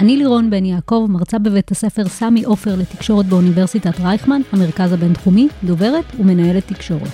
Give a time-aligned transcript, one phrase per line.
[0.00, 6.04] אני לירון בן יעקב, מרצה בבית הספר סמי עופר לתקשורת באוניברסיטת רייכמן, המרכז הבינתחומי, דוברת
[6.18, 7.10] ומנהלת תקשורת.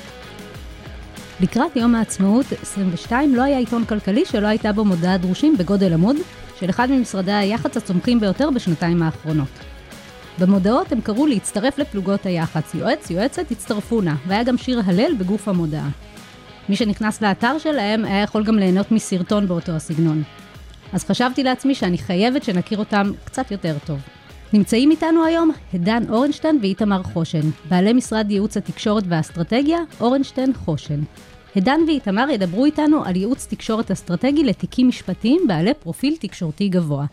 [1.40, 6.16] לקראת יום העצמאות 22 לא היה עיתון כלכלי שלא הייתה בו מודעת דרושים בגודל עמוד,
[6.60, 9.48] של אחד ממשרדי היח"צ הצומחים ביותר בשנתיים האחרונות.
[10.38, 15.48] במודעות הם קראו להצטרף לפלוגות היח"צ, יועץ, יועצת, הצטרפו נא, והיה גם שיר הלל בגוף
[15.48, 15.88] המודעה.
[16.68, 20.22] מי שנכנס לאתר שלהם היה יכול גם ליהנות מסרטון באותו הסגנון.
[20.96, 23.98] אז חשבתי לעצמי שאני חייבת שנכיר אותם קצת יותר טוב.
[24.52, 31.00] נמצאים איתנו היום הדן אורנשטיין ואיתמר חושן, בעלי משרד ייעוץ התקשורת והאסטרטגיה, אורנשטיין חושן.
[31.56, 37.06] הדן ואיתמר ידברו איתנו על ייעוץ תקשורת אסטרטגי לתיקים משפטיים בעלי פרופיל תקשורתי גבוה.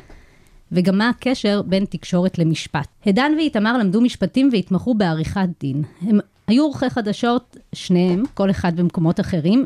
[0.71, 2.87] וגם מה הקשר בין תקשורת למשפט.
[3.05, 5.83] הדן ואיתמר למדו משפטים והתמחו בעריכת דין.
[6.01, 9.65] הם היו עורכי חדשות, שניהם, כל אחד במקומות אחרים.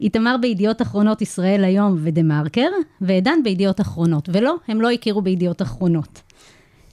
[0.00, 2.68] איתמר בידיעות אחרונות ישראל היום ודה מרקר,
[3.00, 6.22] ועדן בידיעות אחרונות, ולא, הם לא הכירו בידיעות אחרונות.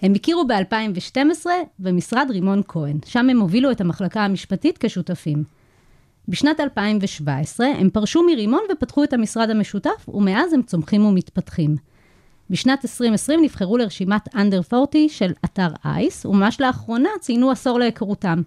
[0.01, 1.45] הם הכירו ב-2012
[1.79, 5.43] במשרד רימון כהן, שם הם הובילו את המחלקה המשפטית כשותפים.
[6.27, 11.75] בשנת 2017 הם פרשו מרימון ופתחו את המשרד המשותף, ומאז הם צומחים ומתפתחים.
[12.49, 18.41] בשנת 2020 נבחרו לרשימת Under 40 של אתר אייס, וממש לאחרונה ציינו עשור להיכרותם.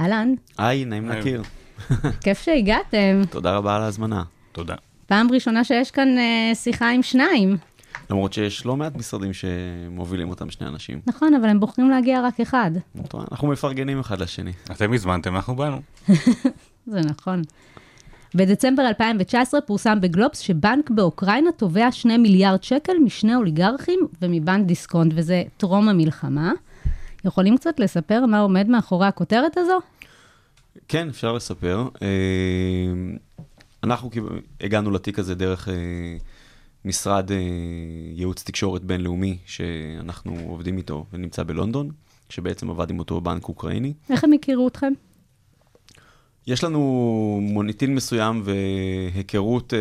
[0.00, 1.42] אהלן, היי, נעים להכיר.
[2.24, 3.22] כיף שהגעתם.
[3.30, 4.22] תודה רבה על ההזמנה.
[4.52, 4.74] תודה.
[5.06, 7.56] פעם ראשונה שיש כאן אה, שיחה עם שניים.
[8.10, 11.00] למרות שיש לא מעט משרדים שמובילים אותם שני אנשים.
[11.06, 12.70] נכון, אבל הם בוחרים להגיע רק אחד.
[13.32, 14.52] אנחנו מפרגנים אחד לשני.
[14.70, 15.80] אתם הזמנתם, אנחנו באנו.
[16.92, 17.42] זה נכון.
[18.34, 25.42] בדצמבר 2019 פורסם בגלובס שבנק באוקראינה תובע 2 מיליארד שקל משני אוליגרכים ומבנק דיסקונט, וזה
[25.56, 26.52] טרום המלחמה.
[27.24, 29.78] יכולים קצת לספר מה עומד מאחורי הכותרת הזו?
[30.88, 31.88] כן, אפשר לספר.
[32.02, 32.08] אה,
[33.82, 34.10] אנחנו
[34.60, 35.74] הגענו לתיק הזה דרך אה,
[36.84, 37.36] משרד אה,
[38.12, 41.90] ייעוץ תקשורת בינלאומי, שאנחנו עובדים איתו ונמצא בלונדון,
[42.28, 43.92] שבעצם עבד עם אותו בנק אוקראיני.
[44.10, 44.92] איך הם הכירו אתכם?
[46.46, 46.80] יש לנו
[47.42, 49.72] מוניטין מסוים והיכרות,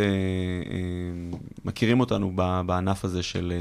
[1.65, 2.35] מכירים אותנו
[2.65, 3.53] בענף הזה של,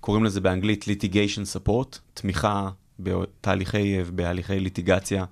[0.00, 5.24] קוראים לזה באנגלית litigation support, תמיכה בתהליכי, בהליכי ליטיגציה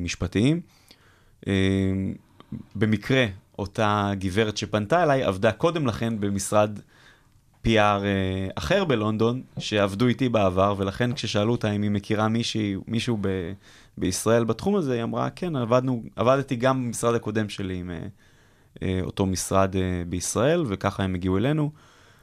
[0.00, 0.60] משפטיים.
[1.46, 1.52] אה,
[2.74, 3.26] במקרה,
[3.58, 6.78] אותה גברת שפנתה אליי עבדה קודם לכן במשרד
[7.66, 13.18] PR אה, אחר בלונדון, שעבדו איתי בעבר, ולכן כששאלו אותה אם היא מכירה מישהי, מישהו
[13.20, 13.52] ב,
[13.98, 18.06] בישראל בתחום הזה, היא אמרה, כן, עבדנו, עבדתי גם במשרד הקודם שלי עם אה,
[18.82, 21.70] אה, אותו משרד אה, בישראל, וככה הם הגיעו אלינו.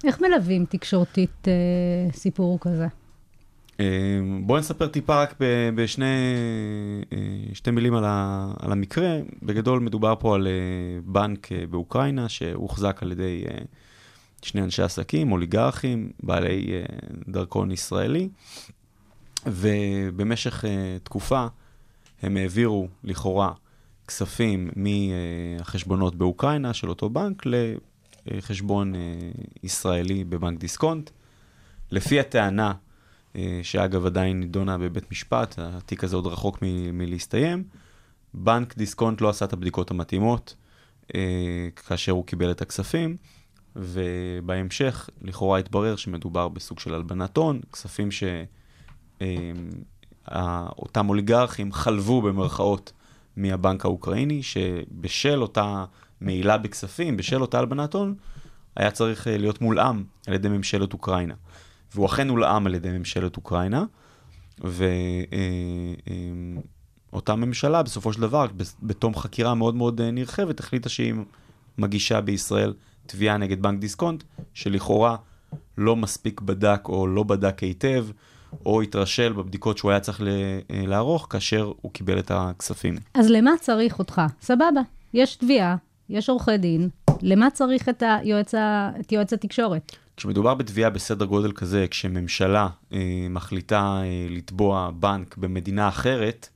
[0.03, 2.87] איך מלווים תקשורתית אה, סיפור כזה?
[3.79, 3.85] אה,
[4.41, 6.05] בואו נספר טיפה רק ב- בשני
[7.65, 9.17] אה, מילים על, ה, על המקרה.
[9.43, 10.51] בגדול מדובר פה על אה,
[11.05, 13.43] בנק באוקראינה שהוחזק על ידי
[14.41, 16.71] שני אנשי עסקים, אוליגרכים, בעלי
[17.27, 18.29] דרכון ישראלי,
[19.45, 20.63] ובמשך
[21.03, 21.47] תקופה
[22.21, 23.51] הם העבירו לכאורה
[24.07, 27.43] כספים מהחשבונות באוקראינה של אותו בנק
[28.25, 28.93] לחשבון
[29.63, 31.09] ישראלי בבנק דיסקונט.
[31.91, 32.73] לפי הטענה,
[33.63, 37.63] שאגב עדיין נידונה בבית משפט, התיק הזה עוד רחוק מ- מלהסתיים,
[38.33, 40.55] בנק דיסקונט לא עשה את הבדיקות המתאימות
[41.15, 43.17] אה, כאשר הוא קיבל את הכספים,
[43.75, 48.09] ובהמשך לכאורה התברר שמדובר בסוג של הלבנת הון, כספים
[50.31, 52.91] שאותם אוליגרכים חלבו במרכאות
[53.37, 55.85] מהבנק האוקראיני, שבשל אותה
[56.21, 58.15] מעילה בכספים, בשל אותה הלבנת הון,
[58.75, 61.33] היה צריך אה, להיות מולאם על ידי ממשלת אוקראינה.
[61.95, 63.85] והוא אכן הולאם על ידי ממשלת אוקראינה,
[67.11, 68.47] ואותה ממשלה בסופו של דבר,
[68.83, 71.13] בתום חקירה מאוד מאוד אה, נרחבת, החליטה שהיא
[71.77, 72.73] מגישה בישראל
[73.05, 74.23] תביעה נגד בנק דיסקונט,
[74.53, 75.15] שלכאורה
[75.77, 78.05] לא מספיק בדק או לא בדק היטב,
[78.65, 80.27] או התרשל בבדיקות שהוא היה צריך אה,
[80.69, 82.95] לערוך כאשר הוא קיבל את הכספים.
[83.13, 84.21] אז למה צריך אותך?
[84.41, 84.81] סבבה,
[85.13, 85.75] יש תביעה,
[86.09, 86.89] יש עורכי דין,
[87.21, 88.53] למה צריך את, היועץ.
[88.99, 89.95] את יועץ התקשורת?
[90.17, 96.49] כשמדובר בתביעה בסדר גודל כזה, כשממשלה אה, מחליטה אה, לתבוע בנק במדינה אחרת,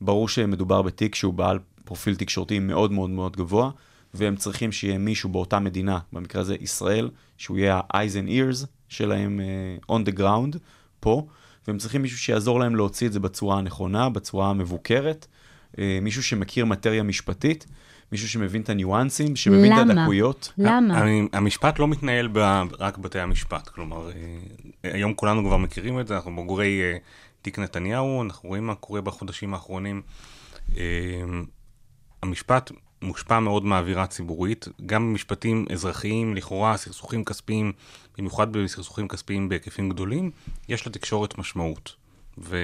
[0.00, 3.70] ברור שמדובר בתיק שהוא בעל פרופיל תקשורתי מאוד מאוד מאוד גבוה,
[4.14, 9.40] והם צריכים שיהיה מישהו באותה מדינה, במקרה הזה ישראל, שהוא יהיה ה-eyes and ears שלהם
[9.88, 10.58] uh, on the ground
[11.00, 11.26] פה,
[11.68, 15.26] והם צריכים מישהו שיעזור להם להוציא את זה בצורה הנכונה, בצורה המבוקרת,
[15.72, 17.66] uh, מישהו שמכיר מטריה משפטית,
[18.12, 20.02] מישהו שמבין את הניואנסים, שמבין את למה?
[20.02, 20.52] הדקויות.
[20.58, 21.02] למה?
[21.02, 24.12] אני- המשפט לא מתנהל ב- רק בבתי המשפט, כלומר, אה,
[24.92, 26.96] היום כולנו כבר מכירים את זה, אנחנו בוגרי אה,
[27.42, 30.02] תיק נתניהו, אנחנו רואים מה קורה בחודשים האחרונים.
[30.76, 30.82] אה,
[32.22, 32.72] המשפט
[33.02, 37.72] מושפע מאוד מהאווירה הציבורית, גם במשפטים אזרחיים, לכאורה סכסוכים כספיים,
[38.18, 40.30] במיוחד בסכסוכים כספיים בהיקפים גדולים,
[40.68, 41.94] יש לתקשורת משמעות.
[42.38, 42.56] ו...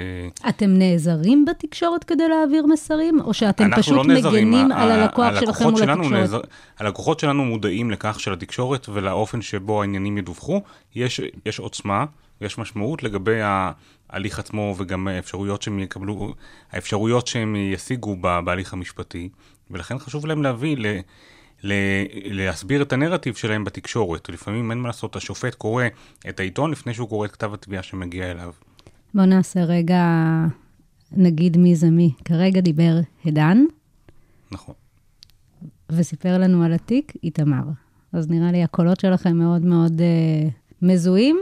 [0.48, 5.30] אתם נעזרים בתקשורת כדי להעביר מסרים, או שאתם פשוט לא מגנים ה- על ה- הלקוח
[5.30, 6.20] שלכם הלקוחות מול שלנו התקשורת?
[6.20, 6.40] נעזר-
[6.78, 10.62] הלקוחות שלנו מודעים לכך שלתקשורת ולאופן שבו העניינים ידווחו,
[10.94, 12.04] יש, יש עוצמה,
[12.40, 16.34] יש משמעות לגבי ההליך עצמו וגם האפשרויות שהם יקבלו,
[16.72, 19.28] האפשרויות שהם ישיגו בהליך המשפטי,
[19.70, 20.86] ולכן חשוב להם להביא, ל,
[22.24, 24.28] להסביר את הנרטיב שלהם בתקשורת.
[24.28, 25.84] לפעמים אין מה לעשות, השופט קורא
[26.28, 28.52] את העיתון לפני שהוא קורא את כתב התביעה שמגיע אליו.
[29.14, 30.04] בואו נעשה רגע,
[31.12, 32.12] נגיד מי זה מי.
[32.24, 33.58] כרגע דיבר הדן,
[34.52, 34.74] נכון.
[35.90, 37.62] וסיפר לנו על התיק איתמר.
[38.12, 40.48] אז נראה לי הקולות שלכם מאוד מאוד אה,
[40.82, 41.40] מזוהים,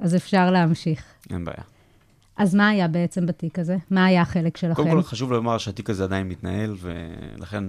[0.00, 1.04] אז אפשר להמשיך.
[1.30, 1.62] אין בעיה.
[2.36, 3.76] אז מה היה בעצם בתיק הזה?
[3.90, 4.82] מה היה החלק שלכם?
[4.82, 7.64] קודם כל חשוב לומר שהתיק הזה עדיין מתנהל, ולכן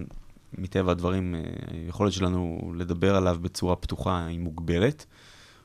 [0.57, 1.41] מטבע הדברים, אה,
[1.71, 5.05] היכולת שלנו לדבר עליו בצורה פתוחה היא מוגבלת.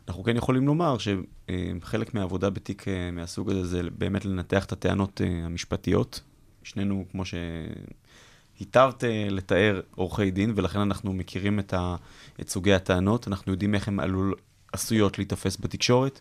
[0.08, 5.20] אנחנו כן יכולים לומר שחלק מהעבודה בתיק אה, מהסוג הזה זה באמת לנתח את הטענות
[5.20, 6.20] אה, המשפטיות.
[6.62, 11.96] שנינו, כמו שהיטבת אה, לתאר, עורכי דין, ולכן אנחנו מכירים את, ה,
[12.40, 14.34] את סוגי הטענות, אנחנו יודעים איך הן עלול,
[14.72, 16.20] עשויות להיתפס בתקשורת.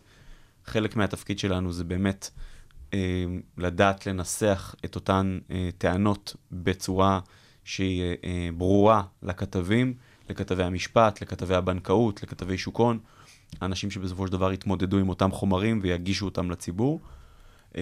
[0.66, 2.30] חלק מהתפקיד שלנו זה באמת
[2.94, 3.26] אה,
[3.58, 7.20] לדעת לנסח את אותן אה, טענות בצורה
[7.64, 9.94] שהיא אה, ברורה לכתבים,
[10.30, 13.00] לכתבי המשפט, לכתבי הבנקאות, לכתבי שוק הון,
[13.62, 17.00] האנשים שבסופו של דבר יתמודדו עם אותם חומרים ויגישו אותם לציבור.
[17.78, 17.82] אה,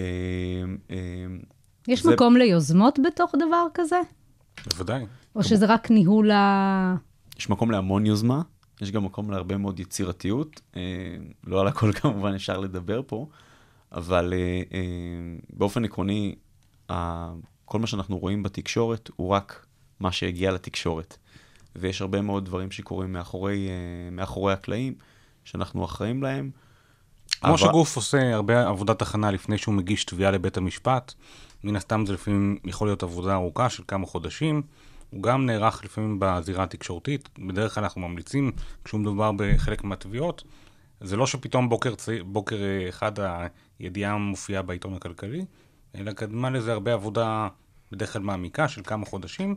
[0.90, 0.96] אה,
[1.88, 4.00] יש זה- מקום ליוזמות בתוך דבר כזה?
[4.70, 5.06] בוודאי.
[5.34, 6.96] או שזה רק ניהול ה...
[7.38, 8.42] יש מקום להמון יוזמה,
[8.80, 10.60] יש גם מקום להרבה מאוד יצירתיות.
[10.76, 10.80] אה,
[11.46, 13.26] לא על הכל כמובן אפשר לדבר פה,
[13.92, 14.38] אבל אה,
[14.72, 14.80] אה,
[15.52, 16.34] באופן עקרוני,
[16.90, 17.32] ה-
[17.64, 19.66] כל מה שאנחנו רואים בתקשורת הוא רק
[20.00, 21.16] מה שהגיע לתקשורת.
[21.76, 23.68] ויש הרבה מאוד דברים שקורים מאחורי,
[24.12, 24.94] מאחורי הקלעים,
[25.50, 26.50] שאנחנו אחראים להם.
[27.40, 31.14] כמו אבל- שגוף עושה הרבה עבודת הכנה לפני שהוא מגיש תביעה לבית המשפט,
[31.64, 34.62] מן הסתם זה לפעמים יכול להיות עבודה ארוכה של כמה חודשים.
[35.10, 38.52] הוא גם נערך לפעמים בזירה התקשורתית, בדרך כלל אנחנו ממליצים,
[38.84, 40.42] כשמדובר בחלק מהתביעות,
[41.00, 42.22] זה לא שפתאום בוקר, צי...
[42.22, 43.12] בוקר אה, אחד
[43.78, 45.44] הידיעה מופיעה בעיתון הכלכלי,
[45.94, 47.48] אלא קדמה לזה הרבה עבודה
[47.92, 49.54] בדרך כלל מעמיקה של כמה חודשים,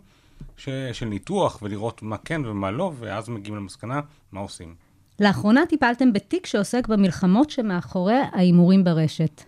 [0.57, 0.69] ש...
[0.93, 4.01] של ניתוח ולראות מה כן ומה לא, ואז מגיעים למסקנה
[4.31, 4.75] מה עושים.
[5.19, 9.43] לאחרונה טיפלתם בתיק שעוסק במלחמות שמאחורי ההימורים ברשת.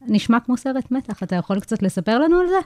[0.00, 2.58] נשמע כמו סרט מתח, אתה יכול קצת לספר לנו על זה?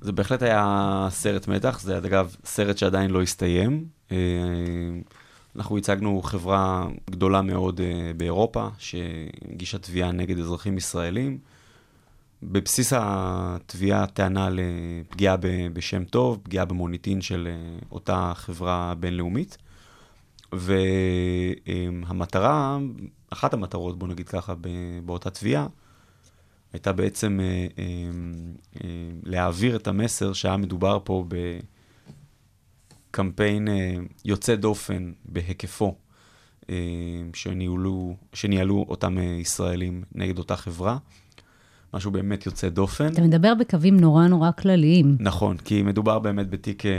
[0.00, 3.84] זה בהחלט היה סרט מתח, זה אגב סרט שעדיין לא הסתיים.
[4.12, 4.16] אה,
[5.56, 11.38] אנחנו הצגנו חברה גדולה מאוד אה, באירופה, שהגישה תביעה נגד אזרחים ישראלים.
[12.42, 15.36] בבסיס התביעה טענה לפגיעה
[15.72, 19.58] בשם טוב, פגיעה במוניטין של אה, אותה חברה בינלאומית.
[21.66, 22.78] והמטרה,
[23.30, 24.54] אחת המטרות, בוא נגיד ככה,
[25.04, 25.66] באותה תביעה,
[26.72, 27.84] הייתה בעצם אה, אה,
[28.84, 28.90] אה,
[29.22, 31.24] להעביר את המסר שהיה מדובר פה
[33.10, 33.68] בקמפיין
[34.24, 35.94] יוצא דופן בהיקפו,
[37.34, 40.98] שניהלו, שניהלו אותם ישראלים נגד אותה חברה.
[41.94, 43.12] משהו באמת יוצא דופן.
[43.12, 45.16] אתה מדבר בקווים נורא נורא כלליים.
[45.20, 46.92] נכון, כי מדובר באמת בתיק אה,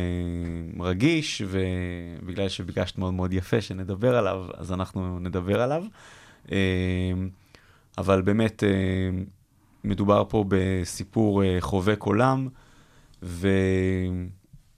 [0.79, 5.83] רגיש, ובגלל שביקשת מאוד מאוד יפה שנדבר עליו, אז אנחנו נדבר עליו.
[6.51, 6.57] אה,
[7.97, 8.69] אבל באמת, אה,
[9.83, 12.47] מדובר פה בסיפור חובק עולם,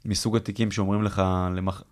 [0.05, 1.21] ומסוג התיקים שאומרים לך,
[1.55, 1.83] למח...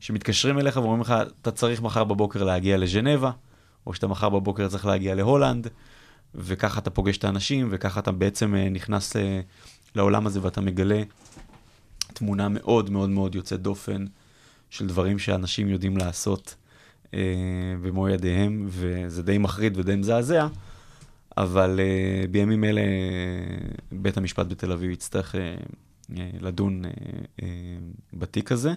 [0.00, 3.30] שמתקשרים אליך ואומרים לך, אתה צריך מחר בבוקר להגיע לז'נבה,
[3.86, 5.68] או שאתה מחר בבוקר צריך להגיע להולנד,
[6.34, 9.40] וככה אתה פוגש את האנשים, וככה אתה בעצם אה, נכנס אה,
[9.94, 11.02] לעולם הזה ואתה מגלה
[12.12, 14.04] תמונה מאוד מאוד מאוד יוצאת דופן
[14.70, 16.54] של דברים שאנשים יודעים לעשות
[17.14, 17.20] אה,
[17.82, 20.46] במו ידיהם, וזה די מחריד ודי מזעזע,
[21.36, 21.80] אבל
[22.30, 22.80] בימים אלה
[23.92, 25.34] בית המשפט בתל אביב יצטרך
[26.40, 26.82] לדון
[28.12, 28.72] בתיק הזה.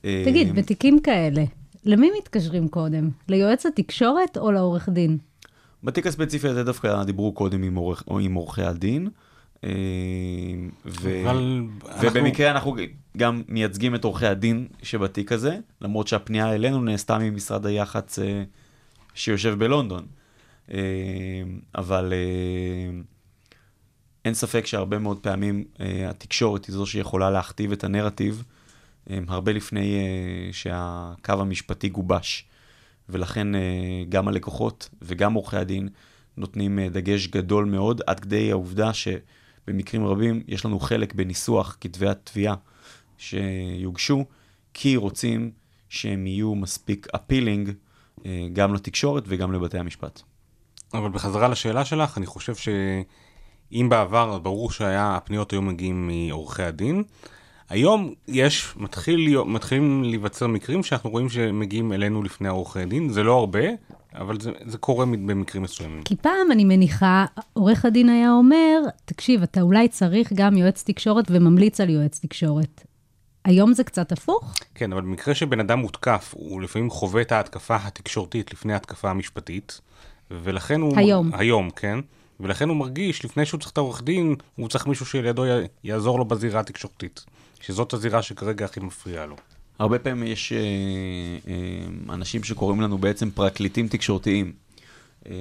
[0.00, 1.44] תגיד, בתיקים כאלה,
[1.84, 3.10] למי מתקשרים קודם?
[3.28, 5.18] ליועץ התקשורת או לעורך דין?
[5.86, 9.08] בתיק הספציפי הזה דווקא דיברו קודם עם, עורך, עם עורכי הדין.
[9.64, 9.70] אה,
[10.84, 11.22] ו...
[11.24, 12.76] אבל אנחנו- ובמקרה אנחנו
[13.16, 18.42] גם מייצגים את עורכי הדין שבתיק הזה, למרות שהפנייה אלינו נעשתה ממשרד היח"צ אה,
[19.14, 20.06] שיושב בלונדון.
[20.72, 20.78] אה,
[21.74, 22.12] אבל
[24.24, 25.64] אין ספק שהרבה מאוד פעמים
[26.08, 28.44] התקשורת היא זו שיכולה להכתיב את הנרטיב
[29.28, 29.96] הרבה לפני
[30.52, 32.48] שהקו המשפטי גובש.
[33.08, 33.60] ולכן אה,
[34.08, 35.88] גם הלקוחות וגם עורכי הדין
[36.36, 42.08] נותנים אה, דגש גדול מאוד, עד כדי העובדה שבמקרים רבים יש לנו חלק בניסוח כתבי
[42.08, 42.54] התביעה
[43.18, 44.24] שיוגשו,
[44.74, 45.50] כי רוצים
[45.88, 47.70] שהם יהיו מספיק אפילינג
[48.52, 50.22] גם לתקשורת וגם לבתי המשפט.
[50.94, 57.04] אבל בחזרה לשאלה שלך, אני חושב שאם בעבר ברור שהיה, הפניות היו מגיעים מעורכי הדין,
[57.68, 63.38] היום יש, מתחיל, מתחילים להיווצר מקרים שאנחנו רואים שמגיעים אלינו לפני העורכי דין, זה לא
[63.38, 63.60] הרבה,
[64.14, 66.02] אבל זה, זה קורה במקרים מסוימים.
[66.02, 71.24] כי פעם, אני מניחה, עורך הדין היה אומר, תקשיב, אתה אולי צריך גם יועץ תקשורת
[71.30, 72.84] וממליץ על יועץ תקשורת.
[73.44, 74.54] היום זה קצת הפוך?
[74.74, 79.80] כן, אבל במקרה שבן אדם מותקף, הוא לפעמים חווה את ההתקפה התקשורתית לפני ההתקפה המשפטית,
[80.30, 80.98] ולכן הוא...
[80.98, 81.30] היום.
[81.34, 81.98] היום, כן.
[82.40, 86.18] ולכן הוא מרגיש, לפני שהוא צריך את העורך דין, הוא צריך מישהו שלידו י- יעזור
[86.18, 87.24] לו בזירה התקשורתית.
[87.60, 89.36] שזאת הזירה שכרגע הכי מפריעה לו.
[89.78, 90.58] הרבה פעמים יש אה,
[91.48, 94.52] אה, אנשים שקוראים לנו בעצם פרקליטים תקשורתיים.
[95.28, 95.34] אה,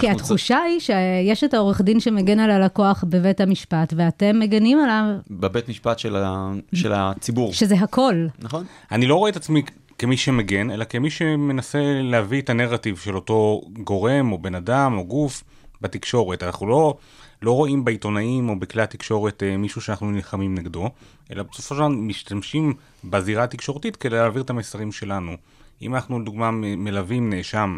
[0.00, 5.04] כי התחושה היא שיש את העורך דין שמגן על הלקוח בבית המשפט, ואתם מגנים עליו
[5.30, 8.26] בבית משפט של, ה, של הציבור, שזה הכל.
[8.38, 8.64] נכון?
[8.92, 9.62] אני לא רואה את עצמי
[9.98, 15.04] כמי שמגן, אלא כמי שמנסה להביא את הנרטיב של אותו גורם, או בן אדם, או
[15.04, 15.44] גוף,
[15.80, 16.42] בתקשורת.
[16.42, 16.96] אנחנו לא,
[17.42, 20.90] לא רואים בעיתונאים או בכלי התקשורת אה, מישהו שאנחנו נלחמים נגדו,
[21.30, 25.36] אלא בסופו של דבר משתמשים בזירה התקשורתית כדי להעביר את המסרים שלנו.
[25.82, 27.76] אם אנחנו לדוגמה מלווים נאשם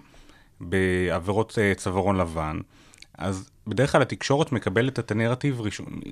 [0.60, 2.58] בעבירות אה, צווארון לבן,
[3.18, 5.60] אז בדרך כלל התקשורת מקבלת את הנרטיב,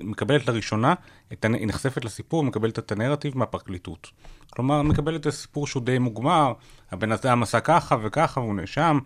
[0.00, 0.94] מקבלת לראשונה,
[1.30, 4.10] היא נחשפת לסיפור ומקבלת את הנרטיב מהפרקליטות.
[4.50, 6.52] כלומר, מקבלת את הסיפור שהוא די מוגמר,
[6.90, 8.98] הבן אדם עשה ככה וככה והוא נאשם,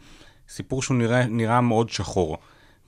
[0.48, 2.38] סיפור שהוא נראה, נראה מאוד שחור.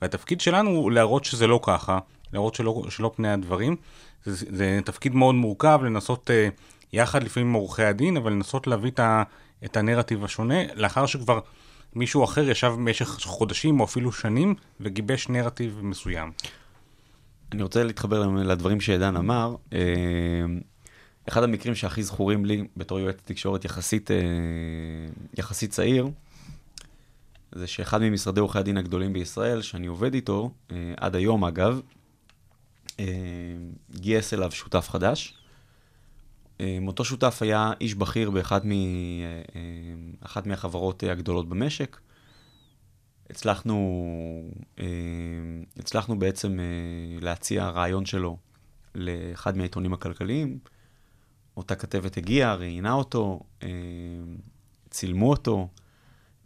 [0.01, 1.99] והתפקיד שלנו הוא להראות שזה לא ככה,
[2.33, 3.75] להראות שלא, שלא פני הדברים.
[4.25, 6.49] זה, זה תפקיד מאוד מורכב לנסות אה,
[6.93, 9.23] יחד לפעמים עם עורכי הדין, אבל לנסות להביא את, ה,
[9.65, 11.39] את הנרטיב השונה, לאחר שכבר
[11.95, 16.31] מישהו אחר ישב במשך חודשים או אפילו שנים וגיבש נרטיב מסוים.
[17.51, 19.55] אני רוצה להתחבר לדברים שעידן אמר.
[19.73, 19.79] אה,
[21.27, 24.17] אחד המקרים שהכי זכורים לי בתור יועץ תקשורת יחסית, אה,
[25.37, 26.07] יחסית צעיר,
[27.51, 31.81] זה שאחד ממשרדי עורכי הדין הגדולים בישראל, שאני עובד איתו, אה, עד היום אגב,
[32.99, 33.05] אה,
[33.91, 35.33] גייס אליו שותף חדש.
[36.61, 38.71] אה, אותו שותף היה איש בכיר באחת מ,
[40.21, 41.99] אחת מהחברות הגדולות במשק.
[43.29, 44.11] הצלחנו,
[45.77, 46.59] הצלחנו בעצם
[47.21, 48.37] להציע רעיון שלו
[48.95, 50.59] לאחד מהעיתונים הכלכליים.
[51.57, 53.39] אותה כתבת הגיעה, ראיינה אותו,
[54.89, 55.67] צילמו אותו,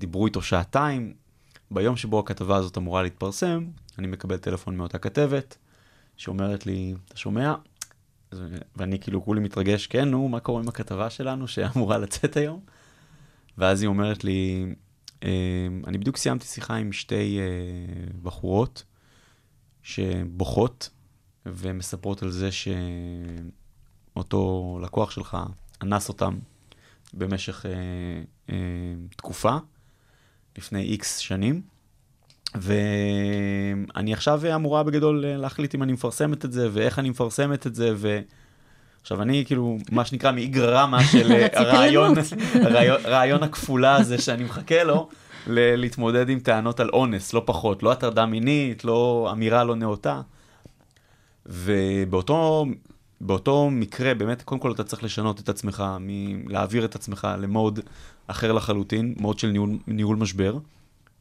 [0.03, 1.13] דיברו איתו שעתיים.
[1.71, 3.65] ביום שבו הכתבה הזאת אמורה להתפרסם,
[3.99, 5.57] אני מקבל טלפון מאותה כתבת,
[6.17, 7.55] שאומרת לי, אתה שומע?
[8.75, 12.59] ואני כאילו כולי מתרגש, כן, נו, מה קורה עם הכתבה שלנו שאמורה לצאת היום?
[13.57, 14.65] ואז היא אומרת לי,
[15.23, 17.45] "אה, אני בדיוק סיימתי שיחה עם שתי אה,
[18.23, 18.83] בחורות
[19.83, 20.89] שבוכות
[21.45, 22.49] ומספרות על זה
[24.13, 25.37] שאותו לקוח שלך
[25.81, 26.39] אנס אותם
[27.13, 27.71] במשך אה,
[28.49, 28.55] אה,
[29.17, 29.57] תקופה,
[30.57, 31.61] לפני איקס שנים,
[32.55, 37.75] ואני עכשיו אמורה בגדול אה, להחליט אם אני מפרסמת את זה ואיך אני מפרסמת את
[37.75, 38.19] זה, ו...
[39.01, 42.13] עכשיו אני כאילו, מה שנקרא מאיגרא רמא של אה, הרעיון.
[42.53, 45.09] הרעיון, רעיון הכפולה הזה שאני מחכה לו,
[45.47, 50.21] ל- להתמודד עם טענות על אונס, לא פחות, לא הטרדה מינית, לא אמירה לא נאותה.
[51.45, 52.65] ובאותו
[53.21, 57.79] באותו מקרה, באמת, קודם כל אתה צריך לשנות את עצמך, מ- להעביר את עצמך למוד
[58.27, 60.57] אחר לחלוטין, מוד של ניהול, ניהול משבר.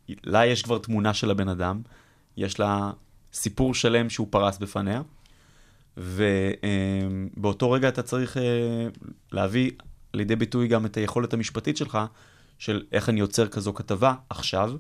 [0.09, 1.81] לה יש כבר תמונה של הבן אדם,
[2.37, 2.91] יש לה
[3.33, 5.03] סיפור שלם שהוא פרס בפניה,
[5.97, 8.43] ובאותו רגע אתה צריך אה,
[9.33, 9.71] להביא
[10.15, 11.99] לידי ביטוי גם את היכולת המשפטית שלך,
[12.59, 14.73] של איך אני יוצר כזו כתבה עכשיו,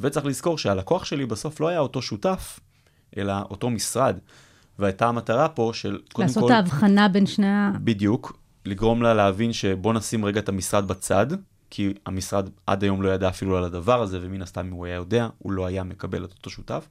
[0.00, 2.60] וצריך לזכור שהלקוח שלי בסוף לא היה אותו שותף,
[3.16, 4.18] אלא אותו משרד.
[4.78, 7.70] והייתה המטרה פה של, קודם לעשות כל, את ההבחנה בין שני ה...
[7.84, 11.26] בדיוק, לגרום לה להבין שבוא נשים רגע את המשרד בצד,
[11.74, 14.94] כי המשרד עד היום לא ידע אפילו על הדבר הזה, ומן הסתם אם הוא היה
[14.94, 16.88] יודע, הוא לא היה מקבל את אותו שותף.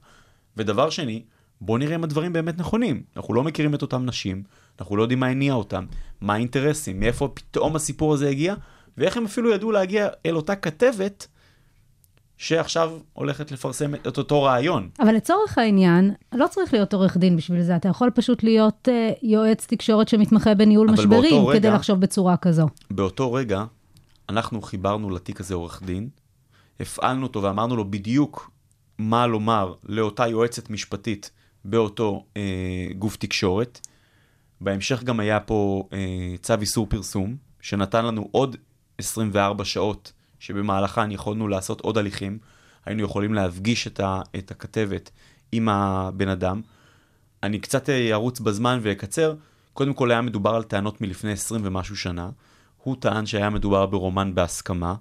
[0.56, 1.22] ודבר שני,
[1.60, 3.02] בוא נראה אם הדברים באמת נכונים.
[3.16, 4.42] אנחנו לא מכירים את אותם נשים,
[4.80, 5.84] אנחנו לא יודעים מה הניע אותם,
[6.20, 8.54] מה האינטרסים, מאיפה פתאום הסיפור הזה הגיע,
[8.98, 11.26] ואיך הם אפילו ידעו להגיע אל אותה כתבת
[12.38, 14.88] שעכשיו הולכת לפרסם את אותו רעיון.
[15.00, 19.18] אבל לצורך העניין, לא צריך להיות עורך דין בשביל זה, אתה יכול פשוט להיות uh,
[19.22, 22.66] יועץ תקשורת שמתמחה בניהול משברים, כדי רגע- לחשוב בצורה כזו.
[22.90, 23.64] באותו רגע,
[24.28, 26.08] אנחנו חיברנו לתיק הזה עורך דין,
[26.80, 28.50] הפעלנו אותו ואמרנו לו בדיוק
[28.98, 31.30] מה לומר לאותה יועצת משפטית
[31.64, 33.80] באותו אה, גוף תקשורת.
[34.60, 38.56] בהמשך גם היה פה אה, צו איסור פרסום, שנתן לנו עוד
[38.98, 42.38] 24 שעות שבמהלכן יכולנו לעשות עוד הליכים.
[42.84, 45.10] היינו יכולים להפגיש את, ה, את הכתבת
[45.52, 46.60] עם הבן אדם.
[47.42, 49.34] אני קצת אה, ארוץ בזמן ואקצר.
[49.72, 52.30] קודם כל היה מדובר על טענות מלפני 20 ומשהו שנה.
[52.84, 54.94] הוא טען שהיה מדובר ברומן בהסכמה.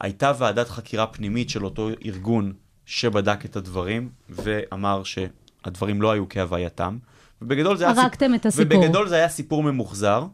[0.00, 2.52] הייתה ועדת חקירה פנימית של אותו ארגון
[2.86, 6.98] שבדק את הדברים ואמר שהדברים לא היו כהווייתם.
[7.42, 8.02] ובגדול זה היה...
[8.02, 8.78] הרגתם את הסיפור.
[8.78, 10.26] ובגדול זה היה סיפור ממוחזר,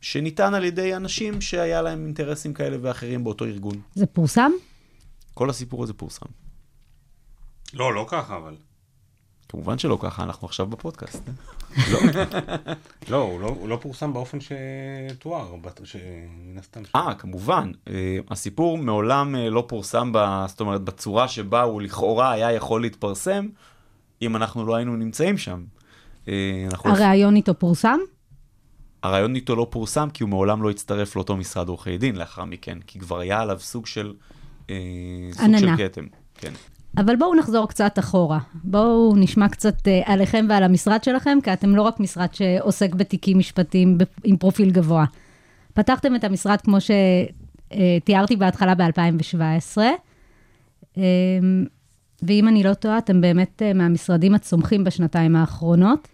[0.00, 3.80] שניתן על ידי אנשים שהיה להם אינטרסים כאלה ואחרים באותו ארגון.
[3.94, 4.50] זה פורסם?
[5.34, 6.26] כל הסיפור הזה פורסם.
[7.74, 8.56] לא, לא ככה, אבל.
[9.54, 11.22] כמובן שלא ככה, אנחנו עכשיו בפודקאסט.
[13.10, 16.82] לא, הוא לא, הוא לא פורסם באופן שתואר, שמן הסתם...
[16.94, 17.72] אה, כמובן.
[17.88, 22.80] אה, הסיפור מעולם אה, לא פורסם, ב, זאת אומרת, בצורה שבה הוא לכאורה היה יכול
[22.82, 23.48] להתפרסם,
[24.22, 25.64] אם אנחנו לא היינו נמצאים שם.
[26.28, 26.66] אה.
[26.84, 27.98] הריאיון איתו פורסם?
[29.02, 32.78] הרעיון איתו לא פורסם כי הוא מעולם לא הצטרף לאותו משרד עורכי דין לאחר מכן,
[32.86, 34.14] כי כבר היה עליו סוג של...
[34.70, 34.76] אה,
[35.32, 35.58] סוג עננה.
[35.58, 36.06] של כתם.
[36.34, 36.52] כן.
[36.96, 38.38] אבל בואו נחזור קצת אחורה.
[38.64, 43.38] בואו נשמע קצת אה, עליכם ועל המשרד שלכם, כי אתם לא רק משרד שעוסק בתיקים
[43.38, 45.04] משפטיים עם פרופיל גבוה.
[45.74, 49.78] פתחתם את המשרד, כמו שתיארתי בהתחלה, ב-2017,
[52.22, 56.08] ואם אני לא טועה, אתם באמת אה, מהמשרדים הצומחים בשנתיים האחרונות,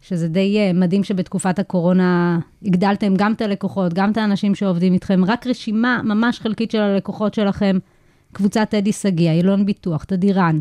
[0.00, 5.24] שזה די אה, מדהים שבתקופת הקורונה הגדלתם גם את הלקוחות, גם את האנשים שעובדים איתכם,
[5.24, 7.78] רק רשימה ממש חלקית של הלקוחות שלכם,
[8.36, 10.58] קבוצת טדי שגיא, אילון ביטוח, תדיראן,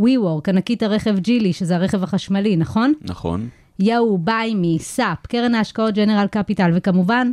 [0.00, 2.92] WeWork, ענקית הרכב ג'ילי, שזה הרכב החשמלי, נכון?
[3.00, 3.48] נכון.
[3.78, 7.30] יאו, ביימי, SAP, קרן ההשקעות ג'נרל קפיטל, וכמובן,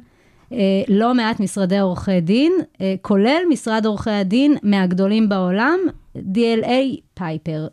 [0.54, 0.58] אה,
[0.88, 5.80] לא מעט משרדי עורכי דין, אה, כולל משרד עורכי הדין מהגדולים בעולם,
[6.18, 7.68] DLA פייפר.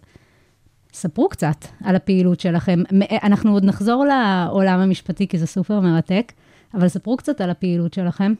[0.92, 2.82] ספרו קצת על הפעילות שלכם.
[3.10, 6.32] אה, אנחנו עוד נחזור לעולם המשפטי, כי זה סופר מרתק,
[6.74, 8.34] אבל ספרו קצת על הפעילות שלכם.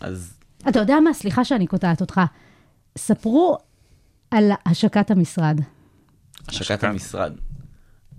[0.00, 0.34] אז
[0.68, 1.12] אתה יודע מה?
[1.12, 2.20] סליחה שאני קוטעת אותך.
[2.98, 3.58] ספרו
[4.30, 5.60] על השקת המשרד,
[6.48, 7.32] השקת המשרד.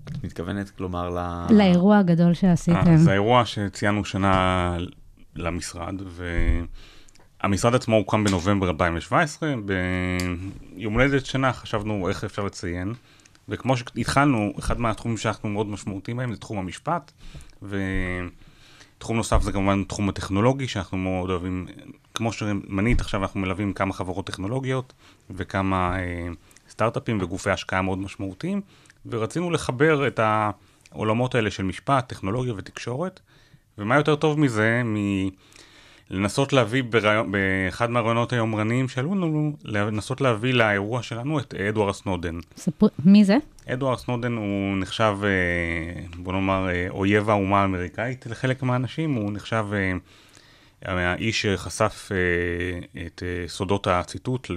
[0.04, 1.48] את מתכוונת, כלומר, ל...
[1.54, 2.98] לאירוע הגדול אה, שעשיתם.
[2.98, 4.78] זה האירוע שציינו שנה
[5.36, 5.96] למשרד,
[7.44, 9.54] והמשרד עצמו הוקם בנובמבר 2017,
[10.76, 12.94] ביום הולדת שנה חשבנו איך אפשר לציין,
[13.50, 17.12] וכמו שהתחלנו, אחד מהתחומים שאנחנו מאוד משמעותיים בהם זה תחום המשפט,
[17.62, 21.68] ותחום נוסף זה כמובן תחום הטכנולוגי, שאנחנו מאוד אוהבים,
[22.14, 24.94] כמו שמנית עכשיו אנחנו מלווים כמה חברות טכנולוגיות
[25.30, 26.28] וכמה אה,
[26.70, 28.62] סטארט-אפים וגופי השקעה מאוד משמעותיים,
[29.06, 33.20] ורצינו לחבר את העולמות האלה של משפט, טכנולוגיה ותקשורת,
[33.78, 34.82] ומה יותר טוב מזה,
[36.12, 42.40] מלנסות להביא ברעיון, באחד מהרעיונות היומרניים שעלו לנו, לנסות להביא לאירוע שלנו את אדוארד סנודן.
[42.58, 43.38] ספרו, מי זה?
[43.68, 49.66] אדוארד סנודן הוא נחשב, אה, בוא נאמר, אה, אויב האומה האמריקאית לחלק מהאנשים, הוא נחשב
[49.74, 49.94] אה,
[50.86, 54.48] האיש שחשף אה, את אה, סודות הציטוט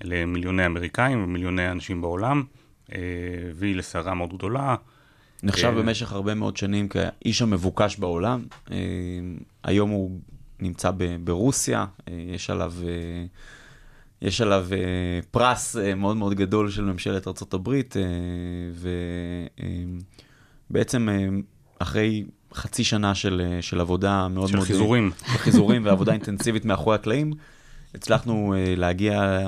[0.00, 2.42] למיליוני אמריקאים ומיליוני אנשים בעולם,
[2.92, 2.98] אה,
[3.50, 4.76] הביא לסערה מאוד גדולה.
[5.42, 5.74] נחשב.
[5.78, 8.44] במשך הרבה מאוד שנים כאיש המבוקש בעולם.
[8.70, 8.76] אה,
[9.64, 10.20] היום הוא
[10.60, 10.90] נמצא
[11.24, 13.24] ברוסיה, אה, יש עליו, אה,
[14.22, 14.78] יש עליו אה,
[15.30, 17.70] פרס אה, מאוד מאוד גדול של ממשלת ארה"ב,
[20.70, 21.08] ובעצם
[21.78, 24.66] אחרי חצי שנה של, אה, של עבודה מאוד של מאוד...
[24.66, 25.10] חיזורים.
[25.32, 27.32] של חיזורים ועבודה אינטנסיבית מאחורי הקלעים,
[27.94, 29.40] הצלחנו אה, להגיע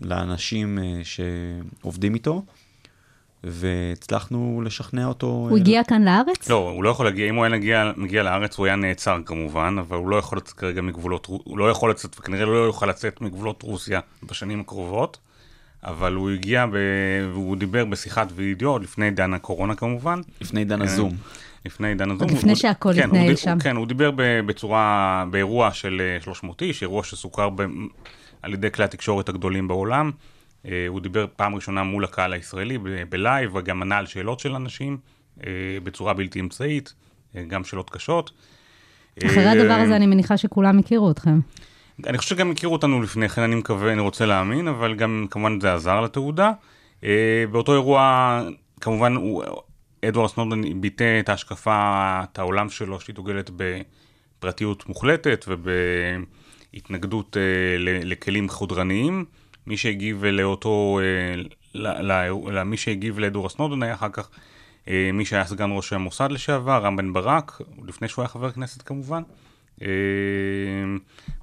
[0.00, 2.42] לאנשים אה, שעובדים איתו.
[3.44, 5.26] והצלחנו לשכנע אותו.
[5.26, 6.48] הוא הגיע כאן לארץ?
[6.48, 9.76] לא, הוא לא יכול להגיע, אם הוא היה מגיע, מגיע לארץ הוא היה נעצר כמובן,
[9.80, 13.20] אבל הוא לא יכול לצאת כרגע מגבולות, הוא לא יכול לצאת, וכנראה לא יוכל לצאת
[13.20, 15.18] מגבולות רוסיה בשנים הקרובות,
[15.84, 16.76] אבל הוא הגיע ב,
[17.32, 20.20] והוא דיבר בשיחת וידאו עוד לפני עידן הקורונה כמובן.
[20.40, 20.82] לפני עידן.
[20.82, 21.16] הזום.
[21.64, 22.22] לפני עידן הזום.
[22.28, 23.50] עוד לפני שהכל כן, התנהל הוא שם.
[23.52, 27.62] הוא- כן, הוא דיבר בצורה, באירוע של אה, 300 איש, אירוע שסוכר ב-
[28.42, 30.10] על ידי כלי התקשורת הגדולים בעולם.
[30.66, 34.54] אה, הוא דיבר פעם ראשונה מול הקהל הישראלי ב live, וגם ענה על שאלות של
[34.54, 34.98] אנשים
[35.46, 35.50] אה,
[35.84, 36.94] בצורה בלתי אמצעית,
[37.36, 38.30] אה, גם שאלות קשות.
[39.26, 41.40] אחרי אה, הדבר הזה אני מניחה שכולם הכירו אתכם.
[42.06, 45.60] אני חושב שגם הכירו אותנו לפני כן, אני מקווה, אני רוצה להאמין, אבל גם כמובן
[45.60, 46.52] זה עזר לתהודה.
[47.04, 47.08] אה,
[47.52, 48.42] באותו אירוע,
[48.80, 49.44] כמובן, הוא,
[50.08, 57.42] אדוארד סנודן ביטא את ההשקפה, את העולם שלו, שהיא דוגלת בפרטיות מוחלטת ובהתנגדות אה,
[57.78, 59.24] ל- לכלים חודרניים.
[59.66, 61.42] מי שהגיב לאותו, אה,
[61.74, 64.30] ל- ל- ל- מי שהגיב לאדוארד סנודן היה אחר כך
[64.88, 68.82] אה, מי שהיה סגן ראש המוסד לשעבר, רם בן ברק, לפני שהוא היה חבר כנסת
[68.82, 69.22] כמובן.
[69.82, 69.88] אה,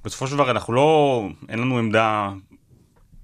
[0.04, 2.32] בסופו של דבר אנחנו לא, אין לנו עמדה,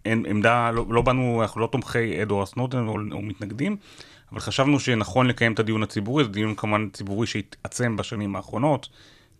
[0.05, 3.77] אין עמדה, לא, לא באנו, אנחנו לא תומכי אדוארד סנודן או, או מתנגדים,
[4.35, 8.89] אבל חשבנו שנכון לקיים את הדיון הציבורי, זה דיון כמובן ציבורי שהתעצם בשנים האחרונות.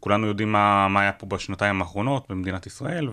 [0.01, 3.09] כולנו יודעים מה, מה היה פה בשנתיים האחרונות במדינת ישראל,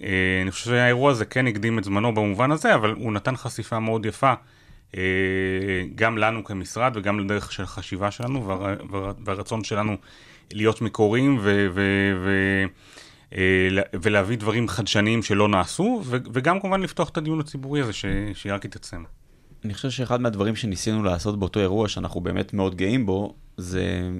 [0.00, 4.06] ואני חושב שהאירוע הזה כן הקדים את זמנו במובן הזה, אבל הוא נתן חשיפה מאוד
[4.06, 4.32] יפה,
[4.96, 5.02] אה,
[5.94, 9.96] גם לנו כמשרד וגם לדרך של החשיבה שלנו וה, וה, והרצון שלנו
[10.52, 11.82] להיות מקוריים ו, ו,
[12.24, 12.30] ו,
[13.36, 13.68] אה,
[14.02, 19.04] ולהביא דברים חדשניים שלא נעשו, וגם כמובן לפתוח את הדיון הציבורי הזה ש, שרק יתעצם.
[19.64, 24.10] אני חושב שאחד מהדברים שניסינו לעשות באותו אירוע, שאנחנו באמת מאוד גאים בו, זה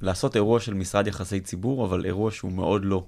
[0.00, 3.04] לעשות אירוע של משרד יחסי ציבור, אבל אירוע שהוא מאוד לא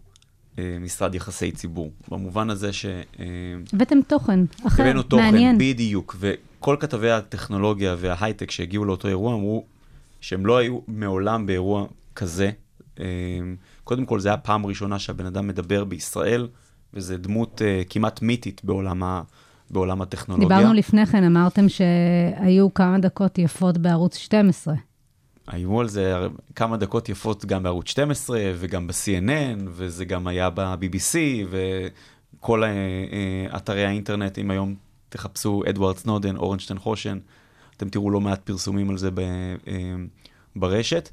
[0.59, 1.91] אה, משרד יחסי ציבור.
[2.09, 2.87] במובן הזה ש...
[2.87, 3.25] אה,
[3.73, 5.59] הבאתם תוכן אחר, הבאנו תוכן, מעניין.
[5.59, 9.65] בדיוק, וכל כתבי הטכנולוגיה וההייטק שהגיעו לאותו אירוע אמרו
[10.21, 12.51] שהם לא היו מעולם באירוע כזה.
[13.01, 13.05] אה,
[13.85, 16.49] קודם כל, זו הייתה פעם ראשונה שהבן אדם מדבר בישראל,
[16.95, 19.23] וזו דמות אה, כמעט מיתית בעולם, ה,
[19.71, 20.49] בעולם הטכנולוגיה.
[20.59, 24.75] דיברנו לפני כן, אמרתם שהיו כמה דקות יפות בערוץ 12.
[25.47, 26.15] היו על זה
[26.55, 31.17] כמה דקות יפות גם בערוץ 12 וגם ב-CNN, וזה גם היה ב-BBC,
[31.51, 34.75] וכל אה, אה, אתרי האינטרנט, אם היום
[35.09, 37.19] תחפשו אדוארד סנודן, אורנשטיין חושן,
[37.77, 39.95] אתם תראו לא מעט פרסומים על זה ב, אה,
[40.57, 41.11] ברשת.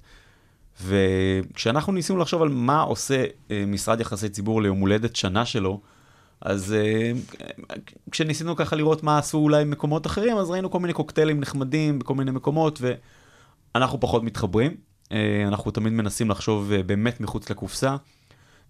[0.83, 3.25] וכשאנחנו ניסינו לחשוב על מה עושה
[3.67, 5.81] משרד יחסי ציבור ליום הולדת שנה שלו,
[6.41, 7.11] אז אה,
[8.11, 12.15] כשניסינו ככה לראות מה עשו אולי מקומות אחרים, אז ראינו כל מיני קוקטיילים נחמדים בכל
[12.15, 12.79] מיני מקומות,
[13.75, 14.75] ואנחנו פחות מתחברים.
[15.11, 17.95] אה, אנחנו תמיד מנסים לחשוב אה, באמת מחוץ לקופסה.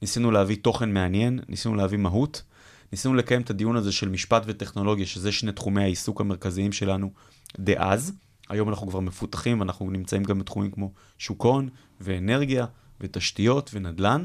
[0.02, 2.44] ניסינו להביא תוכן מעניין, ניסינו להביא מהות,
[2.92, 7.12] ניסינו לקיים את הדיון הזה של משפט וטכנולוגיה, שזה שני תחומי העיסוק המרכזיים שלנו
[7.60, 8.14] דאז.
[8.50, 11.70] היום אנחנו כבר מפותחים, אנחנו נמצאים גם בתחומים כמו שוק הון
[12.02, 12.66] ואנרגיה
[13.02, 14.24] ותשתיות ונדל"ן,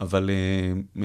[0.00, 1.00] אבל uh, uh,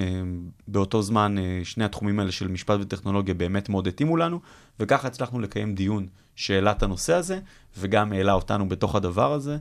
[0.67, 4.39] באותו זמן uh, שני התחומים האלה של משפט וטכנולוגיה באמת מאוד התאימו לנו,
[4.79, 7.39] וככה הצלחנו לקיים דיון שהעלה את הנושא הזה,
[7.77, 9.57] וגם העלה אותנו בתוך הדבר הזה,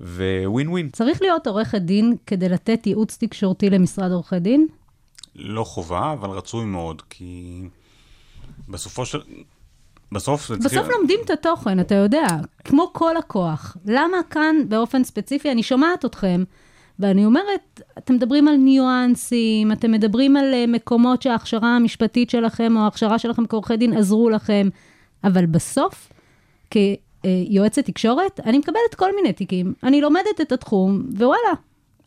[0.00, 0.90] וווין ווין.
[0.90, 4.66] צריך להיות עורכת דין כדי לתת ייעוץ תקשורתי למשרד עורכי דין?
[5.36, 7.62] לא חובה, אבל רצוי מאוד, כי
[8.68, 9.20] בסופו של...
[10.12, 12.26] בסוף זה בסוף לומדים את התוכן, אתה יודע,
[12.64, 13.76] כמו כל לקוח.
[13.84, 16.44] למה כאן באופן ספציפי, אני שומעת אתכם,
[16.98, 22.82] ואני אומרת, אתם מדברים על ניואנסים, אתם מדברים על אה, מקומות שההכשרה המשפטית שלכם, או
[22.82, 24.68] ההכשרה שלכם כעורכי דין עזרו לכם,
[25.24, 26.12] אבל בסוף,
[26.70, 31.52] כיועצת תקשורת, אני מקבלת כל מיני תיקים, אני לומדת את התחום, ווואלה,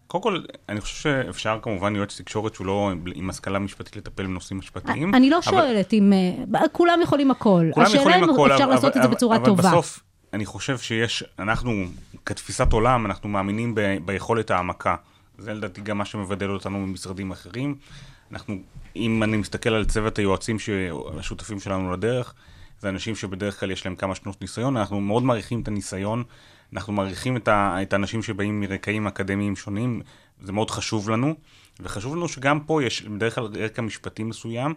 [0.08, 4.60] קודם כל, אני חושב שאפשר כמובן יועץ תקשורת שהוא לא עם השכלה משפטית לטפל בנושאים
[4.60, 5.15] משפטיים.
[5.15, 6.13] אני לא אבל- שואלת אם...
[6.56, 7.65] אה, כולם יכולים הכל.
[7.74, 9.69] כולם השאלה יכולים אם הכל, אפשר אבל- לעשות את זה אבל- בצורה אבל טובה.
[9.69, 10.00] בסוף,
[10.36, 11.86] אני חושב שיש, אנחנו,
[12.26, 14.95] כתפיסת עולם, אנחנו מאמינים ב, ביכולת העמקה.
[15.38, 17.76] זה לדעתי גם מה שמבדל אותנו ממשרדים אחרים.
[18.32, 18.56] אנחנו,
[18.95, 20.58] אם אני מסתכל על צוות היועצים
[21.19, 22.34] השותפים שלנו לדרך,
[22.80, 26.24] זה אנשים שבדרך כלל יש להם כמה שנות ניסיון, אנחנו מאוד מעריכים את הניסיון,
[26.74, 30.02] אנחנו מעריכים את, ה, את האנשים שבאים מרקעים אקדמיים שונים,
[30.41, 31.36] זה מאוד חשוב לנו,
[31.80, 34.74] וחשוב לנו שגם פה יש בדרך כלל רקע משפטי מסוים,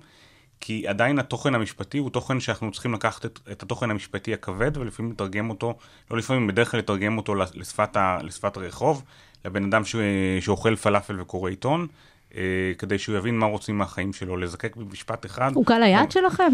[0.60, 5.12] כי עדיין התוכן המשפטי הוא תוכן שאנחנו צריכים לקחת את, את התוכן המשפטי הכבד ולפעמים
[5.12, 5.78] לתרגם אותו,
[6.10, 9.02] לא לפעמים, בדרך כלל לתרגם אותו לשפת, ה, לשפת הרחוב,
[9.44, 9.96] לבן אדם ש,
[10.40, 11.86] שאוכל פלאפל וקורא עיתון,
[12.34, 12.42] אה,
[12.78, 15.50] כדי שהוא יבין מה רוצים מהחיים שלו, לזקק במשפט אחד.
[15.54, 16.52] הוא קהל היעד שלכם?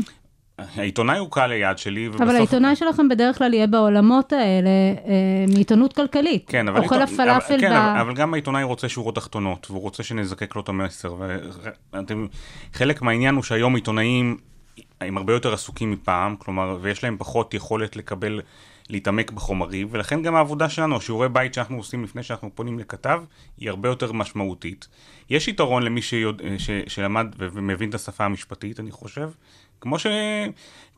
[0.59, 2.23] העיתונאי הוא קהל היעד שלי, ובסוף...
[2.23, 6.45] אבל העיתונאי שלכם בדרך כלל יהיה בעולמות האלה אה, מעיתונות כלכלית.
[6.49, 7.73] כן, אבל, אוכל עיתון- הפלאפל אבל, כן, ב...
[7.73, 11.15] אבל, אבל גם העיתונאי רוצה שורות תחתונות, והוא רוצה שנזקק לו את המסר.
[11.93, 12.27] ואתם,
[12.73, 14.37] חלק מהעניין הוא שהיום עיתונאים
[15.01, 18.41] הם הרבה יותר עסוקים מפעם, כלומר, ויש להם פחות יכולת לקבל,
[18.91, 23.23] להתעמק בחומרים, ולכן גם העבודה שלנו, השיעורי בית שאנחנו עושים לפני שאנחנו פונים לכתב,
[23.59, 24.89] היא הרבה יותר משמעותית.
[25.31, 29.31] יש יתרון למי שיוד, ש, שלמד ומבין את השפה המשפטית, אני חושב.
[29.85, 30.07] כמו, ש,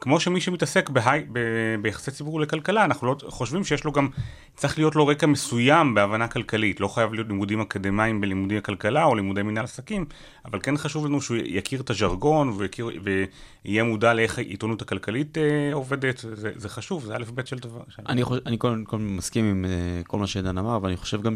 [0.01, 1.38] כמו שמי שמתעסק בהי, ב,
[1.83, 4.09] ביחסי ציבור לכלכלה, אנחנו לא חושבים שיש לו גם,
[4.57, 9.14] צריך להיות לו רקע מסוים בהבנה כלכלית, לא חייב להיות לימודים אקדמיים בלימודי הכלכלה או
[9.14, 10.05] לימודי מנהל עסקים,
[10.44, 12.90] אבל כן חשוב לנו שהוא יכיר את הז'רגון ויכיר,
[13.64, 17.83] ויהיה מודע לאיך העיתונות הכלכלית אה, עובדת, זה, זה חשוב, זה א' ב' של דבר.
[17.88, 18.03] של...
[18.09, 21.35] אני, חושב, אני קודם כל מסכים עם uh, כל מה שעידן אמר, ואני חושב גם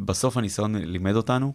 [0.00, 1.52] שבסוף הניסיון לימד אותנו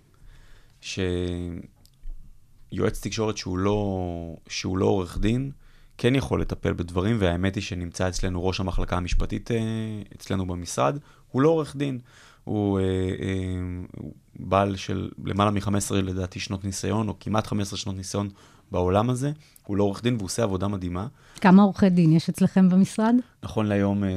[2.73, 5.51] שיועץ תקשורת שהוא לא, שהוא לא עורך דין,
[5.97, 10.97] כן יכול לטפל בדברים, והאמת היא שנמצא אצלנו ראש המחלקה המשפטית uh, אצלנו במשרד,
[11.31, 11.99] הוא לא עורך דין.
[12.43, 17.95] הוא, uh, uh, הוא בעל של למעלה מ-15 לדעתי שנות ניסיון, או כמעט 15 שנות
[17.95, 18.29] ניסיון
[18.71, 19.31] בעולם הזה.
[19.65, 21.07] הוא לא עורך דין והוא עושה עבודה מדהימה.
[21.41, 23.15] כמה עורכי דין יש אצלכם במשרד?
[23.43, 24.09] נכון להיום אה,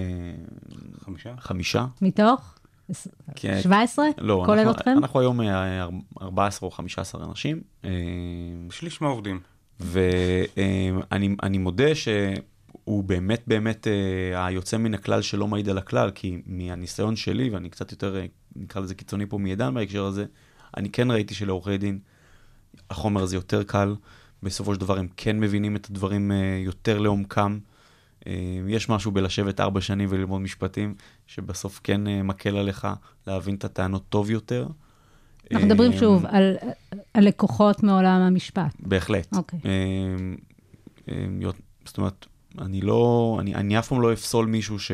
[1.04, 1.34] חמישה?
[1.38, 2.57] חמישה, מתוך?
[3.36, 3.60] כן.
[3.62, 4.06] 17?
[4.18, 4.98] לא, כולל אנחנו, אתכם?
[4.98, 5.88] אנחנו היום אה,
[6.22, 7.60] 14 או 15 אנשים.
[7.84, 7.90] אה,
[8.70, 9.40] שליש מהעובדים.
[9.80, 16.42] ואני אני מודה שהוא באמת באמת אה, היוצא מן הכלל שלא מעיד על הכלל, כי
[16.46, 20.24] מהניסיון שלי, ואני קצת יותר, אה, נקרא לזה קיצוני פה מעידן בהקשר הזה,
[20.76, 21.98] אני כן ראיתי שלעורכי דין
[22.90, 23.94] החומר הזה יותר קל,
[24.42, 27.58] בסופו של דבר הם כן מבינים את הדברים אה, יותר לעומקם.
[28.28, 28.34] אה,
[28.68, 30.94] יש משהו בלשבת ארבע שנים וללמוד משפטים,
[31.26, 32.88] שבסוף כן אה, מקל עליך
[33.26, 34.66] להבין את הטענות טוב יותר.
[35.52, 36.56] אנחנו מדברים אה, שוב על
[37.14, 38.76] על לקוחות מעולם המשפט.
[38.80, 39.36] בהחלט.
[39.36, 39.60] אוקיי.
[41.84, 42.26] זאת אומרת,
[42.58, 44.92] אני לא, אני, אני אף פעם לא אפסול מישהו ש...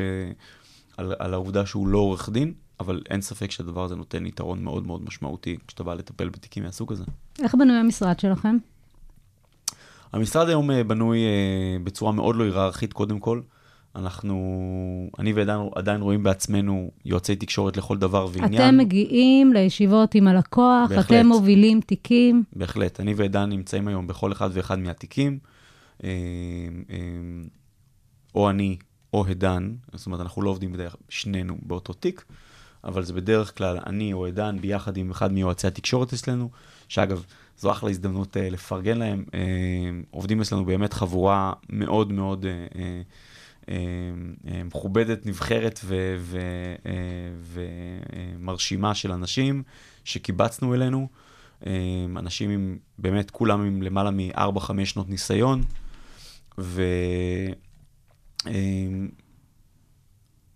[0.97, 4.87] על, על העובדה שהוא לא עורך דין, אבל אין ספק שהדבר הזה נותן יתרון מאוד
[4.87, 7.05] מאוד משמעותי כשאתה בא לטפל בתיקים מהסוג הזה.
[7.43, 8.57] איך בנוי המשרד שלכם?
[10.13, 13.41] המשרד היום אה, בנוי אה, בצורה מאוד לא היררכית קודם כל.
[13.97, 18.69] אנחנו, אני ועדיין עדיין רואים בעצמנו יועצי תקשורת לכל דבר ועניין.
[18.69, 21.07] אתם מגיעים לישיבות עם הלקוח, בהחלט.
[21.07, 22.45] אתם מובילים תיקים.
[22.53, 23.01] בהחלט.
[23.01, 25.39] אני ועידן נמצאים היום בכל אחד ואחד מהתיקים.
[26.05, 26.09] אה,
[28.35, 28.77] או אני
[29.15, 32.25] או עידן, זאת אומרת, אנחנו לא עובדים בדרך שנינו באותו תיק,
[32.85, 36.51] אבל זה בדרך כלל אני או עידן ביחד עם אחד מיועצי התקשורת אצלנו,
[36.89, 37.25] שאגב,
[37.59, 39.25] זו אחלה הזדמנות אה, לפרגן להם.
[39.35, 39.41] אה,
[40.11, 42.47] עובדים אצלנו באמת חבורה מאוד מאוד
[43.69, 43.75] אה,
[44.65, 45.81] מכובדת, נבחרת
[48.41, 49.63] ומרשימה של אנשים
[50.05, 51.09] שקיבצנו אלינו.
[52.17, 55.63] אנשים עם, באמת כולם עם למעלה מ-4-5 שנות ניסיון,
[56.59, 56.83] ו...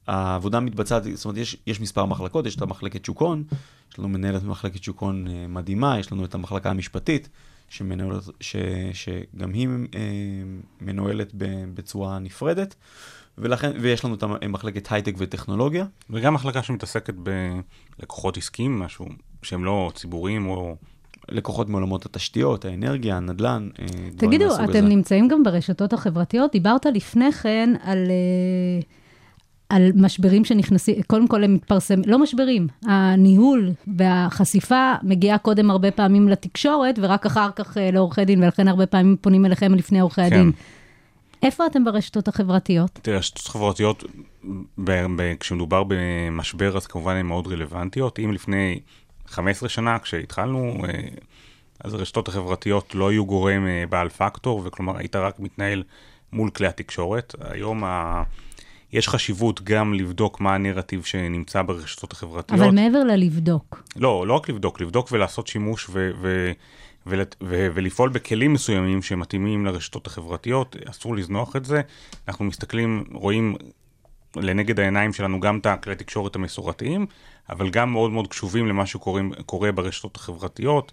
[0.09, 3.45] העבודה מתבצעת, זאת אומרת, יש, יש מספר מחלקות, יש את המחלקת שוק הון,
[3.93, 7.29] יש לנו מנהלת מחלקת שוק הון אה, מדהימה, יש לנו את המחלקה המשפטית,
[7.69, 8.57] שמנהלת, ש,
[8.93, 10.01] שגם היא אה,
[10.81, 12.75] מנוהלת ב- בצורה נפרדת,
[13.39, 15.85] ולכן, ויש לנו את המחלקת הייטק וטכנולוגיה.
[16.11, 17.15] וגם מחלקה שמתעסקת
[17.99, 19.07] בלקוחות עסקיים, משהו
[19.43, 20.77] שהם לא ציבוריים או...
[21.31, 24.81] לקוחות מעולמות התשתיות, האנרגיה, הנדל"ן, אה, דברים תגידו, מהסוג אתם הזה.
[24.81, 26.53] נמצאים גם ברשתות החברתיות?
[26.53, 28.81] דיברת לפני כן על, אה,
[29.69, 36.29] על משברים שנכנסים, קודם כל הם מתפרסמים, לא משברים, הניהול והחשיפה מגיעה קודם הרבה פעמים
[36.29, 40.27] לתקשורת, ורק אחר כך אה, לעורכי דין, ולכן הרבה פעמים פונים אליכם לפני עורכי כן.
[40.27, 40.53] הדין.
[41.43, 42.99] איפה אתם ברשתות החברתיות?
[43.03, 44.05] תראה, רשתות חברתיות,
[45.41, 48.19] כשמדובר במשבר, אז כמובן הן מאוד רלוונטיות.
[48.19, 48.81] אם לפני
[49.27, 51.09] 15 שנה, כשהתחלנו, אה,
[51.85, 55.83] אז הרשתות החברתיות לא היו גורם אה, בעל פקטור, וכלומר, היית רק מתנהל
[56.33, 57.35] מול כלי התקשורת.
[57.41, 58.23] היום ה...
[58.93, 62.61] יש חשיבות גם לבדוק מה הנרטיב שנמצא ברשתות החברתיות.
[62.61, 63.83] אבל מעבר ללבדוק.
[63.97, 66.53] לא, לא רק לבדוק, לבדוק ולעשות שימוש ו- ו-
[67.07, 71.81] ול- ו- ולפעול בכלים מסוימים שמתאימים לרשתות החברתיות, אסור לזנוח את זה.
[72.29, 73.55] אנחנו מסתכלים, רואים
[74.37, 77.07] לנגד העיניים שלנו גם את הכלי התקשורת המסורתיים,
[77.51, 80.93] אבל גם מאוד מאוד קשובים למה שקורה ברשתות החברתיות.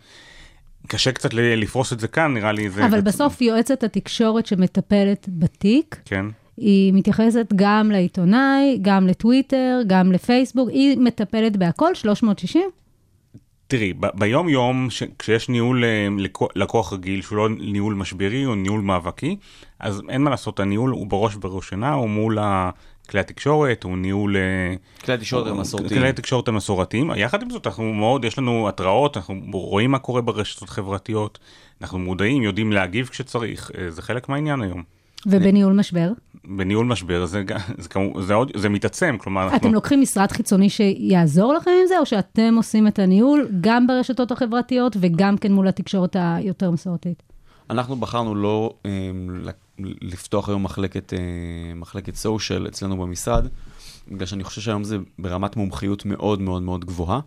[0.87, 2.85] קשה קצת לפרוס את זה כאן, נראה לי זה...
[2.85, 6.25] אבל זה- בסוף יועצת התקשורת שמטפלת בתיק, כן.
[6.57, 12.61] היא מתייחסת גם לעיתונאי, גם לטוויטר, גם לפייסבוק, היא מטפלת בהכל, 360?
[13.67, 18.45] תראי, ב- ביום יום, ש- כשיש ניהול אה, לקו- לקוח רגיל, שהוא לא ניהול משברי
[18.45, 19.35] או ניהול מאבקי,
[19.79, 22.69] אז אין מה לעשות, הניהול הוא בראש ובראשונה, הוא מול ה-
[23.09, 24.35] כלי התקשורת, הוא ניהול...
[24.37, 24.41] אה,
[25.05, 25.89] כלי התקשורת המסורתיים.
[25.99, 27.11] כלי התקשורת המסורתיים.
[27.15, 31.39] יחד עם זאת, אנחנו מאוד, יש לנו התראות, אנחנו רואים מה קורה ברשתות חברתיות,
[31.81, 34.83] אנחנו מודעים, יודעים להגיב כשצריך, אה, זה חלק מהעניין היום.
[35.25, 36.11] ובניהול משבר?
[36.47, 37.43] בניהול משבר זה,
[37.77, 39.57] זה, כמו- זה, עוד, זה מתעצם, כלומר, אנחנו...
[39.57, 44.31] אתם לוקחים משרד חיצוני שיעזור לכם עם זה, או שאתם עושים את הניהול גם ברשתות
[44.31, 47.23] החברתיות וגם כן מול התקשורת היותר מסורתית?
[47.69, 48.91] אנחנו בחרנו לא אה,
[50.01, 51.19] לפתוח היום מחלקת, אה,
[51.75, 53.47] מחלקת סושיאל אצלנו במשרד,
[54.11, 57.19] בגלל שאני חושב שהיום זה ברמת מומחיות מאוד מאוד מאוד גבוהה.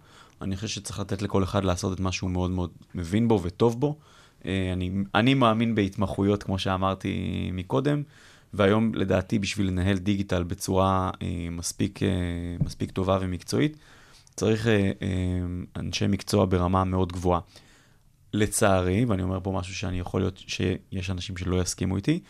[0.42, 3.80] אני חושב שצריך לתת לכל אחד לעשות את מה שהוא מאוד מאוד מבין בו וטוב
[3.80, 3.96] בו.
[4.46, 8.03] אה, אני, אני מאמין בהתמחויות, כמו שאמרתי מקודם,
[8.55, 12.09] והיום לדעתי בשביל לנהל דיגיטל בצורה אה, מספיק, אה,
[12.61, 13.77] מספיק טובה ומקצועית,
[14.37, 14.66] צריך
[15.77, 17.40] אנשי מקצוע ברמה מאוד גבוהה.
[18.33, 22.20] לצערי, ואני אומר פה משהו שאני יכול להיות שיש אנשים שלא יסכימו איתי,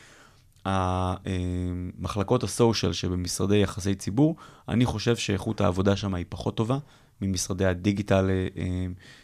[0.64, 4.36] המחלקות הסושיאל שבמשרדי יחסי ציבור,
[4.68, 6.78] אני חושב שאיכות העבודה שם היא פחות טובה
[7.20, 8.30] ממשרדי הדיגיטל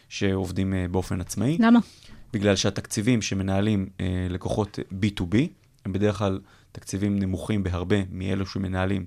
[0.09, 1.57] שעובדים באופן עצמאי.
[1.59, 1.79] למה?
[2.33, 5.35] בגלל שהתקציבים שמנהלים אה, לקוחות B2B,
[5.85, 6.39] הם בדרך כלל
[6.71, 9.05] תקציבים נמוכים בהרבה מאלו שמנהלים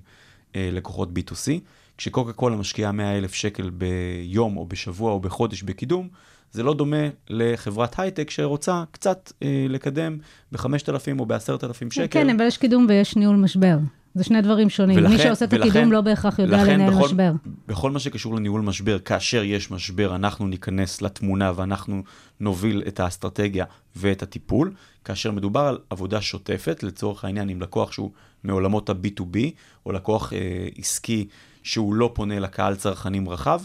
[0.55, 1.51] אה, לקוחות B2C.
[1.97, 6.07] כשקוקה קולה משקיעה 100 אלף שקל ביום או בשבוע או בחודש בקידום,
[6.51, 10.17] זה לא דומה לחברת הייטק שרוצה קצת אה, לקדם
[10.51, 12.07] ב-5,000 או ב-10,000 שקל.
[12.09, 13.77] כן, אבל יש קידום ויש ניהול משבר.
[14.15, 14.99] זה שני דברים שונים.
[14.99, 17.31] מי ולכן- שעושה את ולכן- הקידום לא בהכרח יודע לנהל בכל- משבר.
[17.67, 22.03] בכל מה שקשור לניהול משבר, כאשר יש משבר, אנחנו ניכנס לתמונה ואנחנו
[22.39, 24.71] נוביל את האסטרטגיה ואת הטיפול.
[25.05, 28.11] כאשר מדובר על עבודה שוטפת, לצורך העניין עם לקוח שהוא
[28.43, 29.37] מעולמות ה-B2B,
[29.85, 30.37] או לקוח אה,
[30.77, 31.27] עסקי
[31.63, 33.61] שהוא לא פונה לקהל צרכנים רחב,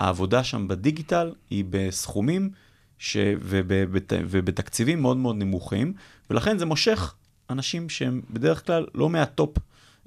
[0.00, 2.50] העבודה שם בדיגיטל היא בסכומים
[2.98, 3.16] ש...
[3.40, 4.12] ובבת...
[4.28, 5.92] ובתקציבים מאוד מאוד נמוכים,
[6.30, 7.14] ולכן זה מושך
[7.50, 9.58] אנשים שהם בדרך כלל לא מהטופ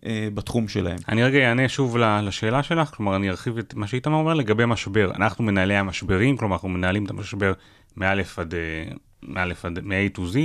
[0.06, 0.98] אה, בתחום שלהם.
[1.10, 5.12] אני רגע אענה שוב לשאלה שלך, כלומר אני ארחיב את מה שאיתמר אומר לגבי משבר.
[5.16, 7.54] אנחנו מנהלי המשברים, כלומר אנחנו מנהלים את המשבר
[7.98, 8.60] מא' עד, אה,
[9.24, 10.38] מא' עד, מ-A to Z,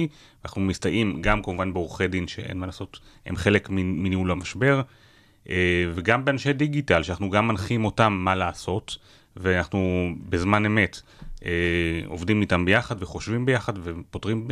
[0.45, 4.83] אנחנו מסתייעים גם כמובן בעורכי דין שאין מה לעשות, הם חלק מניהול המשבר,
[5.51, 8.97] אה, וגם באנשי דיגיטל, שאנחנו גם מנחים אותם מה לעשות,
[9.37, 11.01] ואנחנו בזמן אמת
[11.45, 11.51] אה,
[12.07, 14.49] עובדים איתם ביחד וחושבים ביחד ופותרים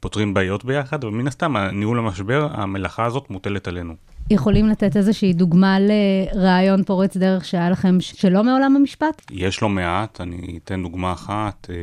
[0.00, 3.94] פותרים בעיות ביחד, ומן הסתם ניהול המשבר, המלאכה הזאת מוטלת עלינו.
[4.30, 9.22] יכולים לתת איזושהי דוגמה לרעיון פורץ דרך שהיה לכם שלא מעולם המשפט?
[9.30, 11.66] יש לא מעט, אני אתן דוגמה אחת.
[11.70, 11.76] אה,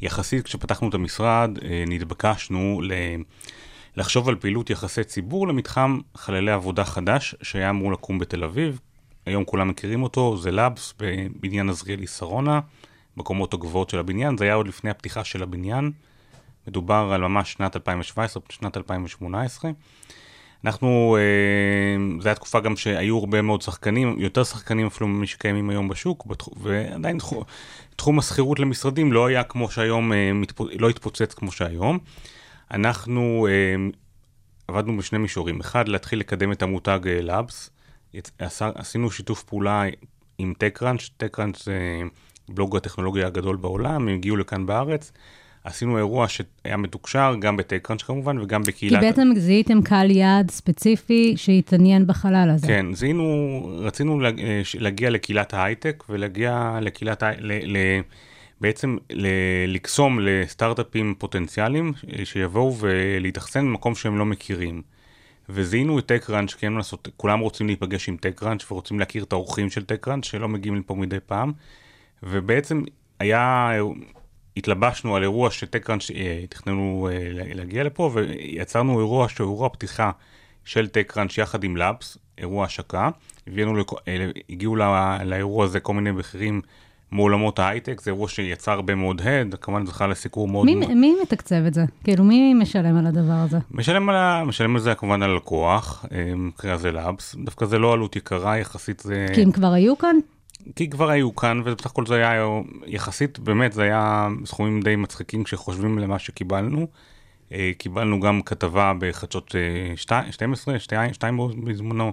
[0.00, 2.92] יחסית כשפתחנו את המשרד, אה, נתבקשנו ל...
[3.96, 8.80] לחשוב על פעילות יחסי ציבור למתחם חללי עבודה חדש שהיה אמור לקום בתל אביב.
[9.26, 12.60] היום כולם מכירים אותו, זה לאבס בבניין עזריאלי שרונה,
[13.16, 15.90] בקומות הגבוהות של הבניין, זה היה עוד לפני הפתיחה של הבניין.
[16.68, 19.70] מדובר על ממש שנת 2017, שנת 2018.
[20.64, 25.70] אנחנו, אה, זו הייתה תקופה גם שהיו הרבה מאוד שחקנים, יותר שחקנים אפילו ממי שקיימים
[25.70, 27.44] היום בשוק, בתחו- ועדיין תחו-
[27.96, 30.30] תחום השכירות למשרדים לא היה כמו שהיום, אה,
[30.78, 31.98] לא התפוצץ כמו שהיום.
[32.70, 33.76] אנחנו אה,
[34.68, 37.70] עבדנו בשני מישורים, אחד, להתחיל לקדם את המותג לאבס,
[38.58, 39.82] עשינו שיתוף פעולה
[40.38, 42.00] עם TechCrunch, TechCrunch זה
[42.48, 45.12] בלוג הטכנולוגיה הגדול בעולם, הם הגיעו לכאן בארץ.
[45.64, 49.00] עשינו אירוע שהיה מתוקשר, גם בטקראנץ' כמובן, וגם כי בקהילת...
[49.00, 52.66] בעצם זיהיתם קהל יעד ספציפי שהתעניין בחלל הזה.
[52.66, 53.24] כן, זיהינו,
[53.78, 54.30] רצינו אה,
[54.78, 57.76] להגיע לקהילת ההייטק ולהגיע לקהילת, ל, ל,
[58.60, 59.26] בעצם ל,
[59.68, 64.82] לקסום לסטארט-אפים פוטנציאליים ש- שיבואו ולהתאכסן במקום שהם לא מכירים.
[65.48, 69.32] וזיהינו את TechCrunch, כי אין מה לעשות, כולם רוצים להיפגש עם TechCrunch ורוצים להכיר את
[69.32, 71.52] האורחים של TechCrunch שלא מגיעים לפה מדי פעם.
[72.22, 72.82] ובעצם
[73.20, 73.70] היה,
[74.56, 80.10] התלבשנו על אירוע ש-TechCrunch אה, תכננו אה, לה- להגיע לפה, ויצרנו אירוע שהוא אירוע פתיחה
[80.64, 83.08] של TechCrunch יחד עם לאבס, אירוע השקה.
[83.46, 84.86] הבאנו, לכ- אה, הגיעו לא-
[85.24, 86.60] לאירוע הזה כל מיני בכירים
[87.10, 90.64] מעולמות ההייטק, זה אירוע שיצר הרבה מאוד הד, כמובן זכה לסיקור מאוד...
[90.66, 91.84] מי, מי מתקצב את זה?
[92.04, 93.58] כאילו, מי משלם על הדבר הזה?
[93.70, 97.92] משלם על, ה- משלם על זה כמובן על הלקוח, במקרה הזה לאבס, דווקא זה לא
[97.92, 99.26] עלות יקרה, יחסית זה...
[99.34, 100.16] כי הם כבר היו כאן?
[100.76, 102.44] כי כבר היו כאן, ובסך הכל זה היה
[102.86, 106.86] יחסית, באמת, זה היה סכומים די מצחיקים כשחושבים למה שקיבלנו.
[107.52, 111.12] אה, קיבלנו גם כתבה בחדשות אה, שתי- 12, 2
[111.64, 112.12] בזמנו,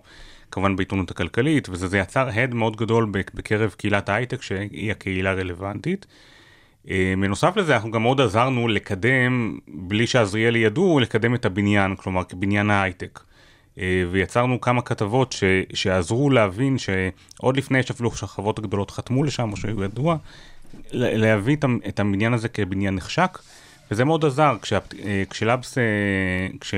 [0.52, 5.32] כמובן בעיתונות הכלכלית, וזה זה יצר הד מאוד גדול בק- בקרב קהילת ההייטק, שהיא הקהילה
[5.32, 6.06] הרלוונטית.
[6.90, 12.22] אה, בנוסף לזה, אנחנו גם מאוד עזרנו לקדם, בלי שעזריאלי ידעו, לקדם את הבניין, כלומר,
[12.34, 13.20] בניין ההייטק.
[13.80, 19.58] אה, ויצרנו כמה כתבות ש, שעזרו להבין שעוד לפני שאפילו שהחברות הגדולות חתמו לשם או
[19.58, 20.18] שהיו ידוע,
[20.92, 23.38] להביא את, את הבניין הזה כבניין נחשק,
[23.92, 24.58] וזה מאוד עזר.
[24.62, 25.84] כשה, אה, כשלאבס, אה,
[26.60, 26.74] כש,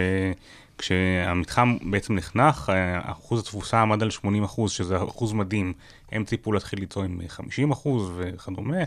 [0.78, 5.74] כשהמתחם בעצם נחנך, אחוז התפוסה עמד על 80 אחוז, שזה אחוז מדהים.
[6.12, 8.78] הם ציפו להתחיל ליצור עם 50 אחוז וכדומה.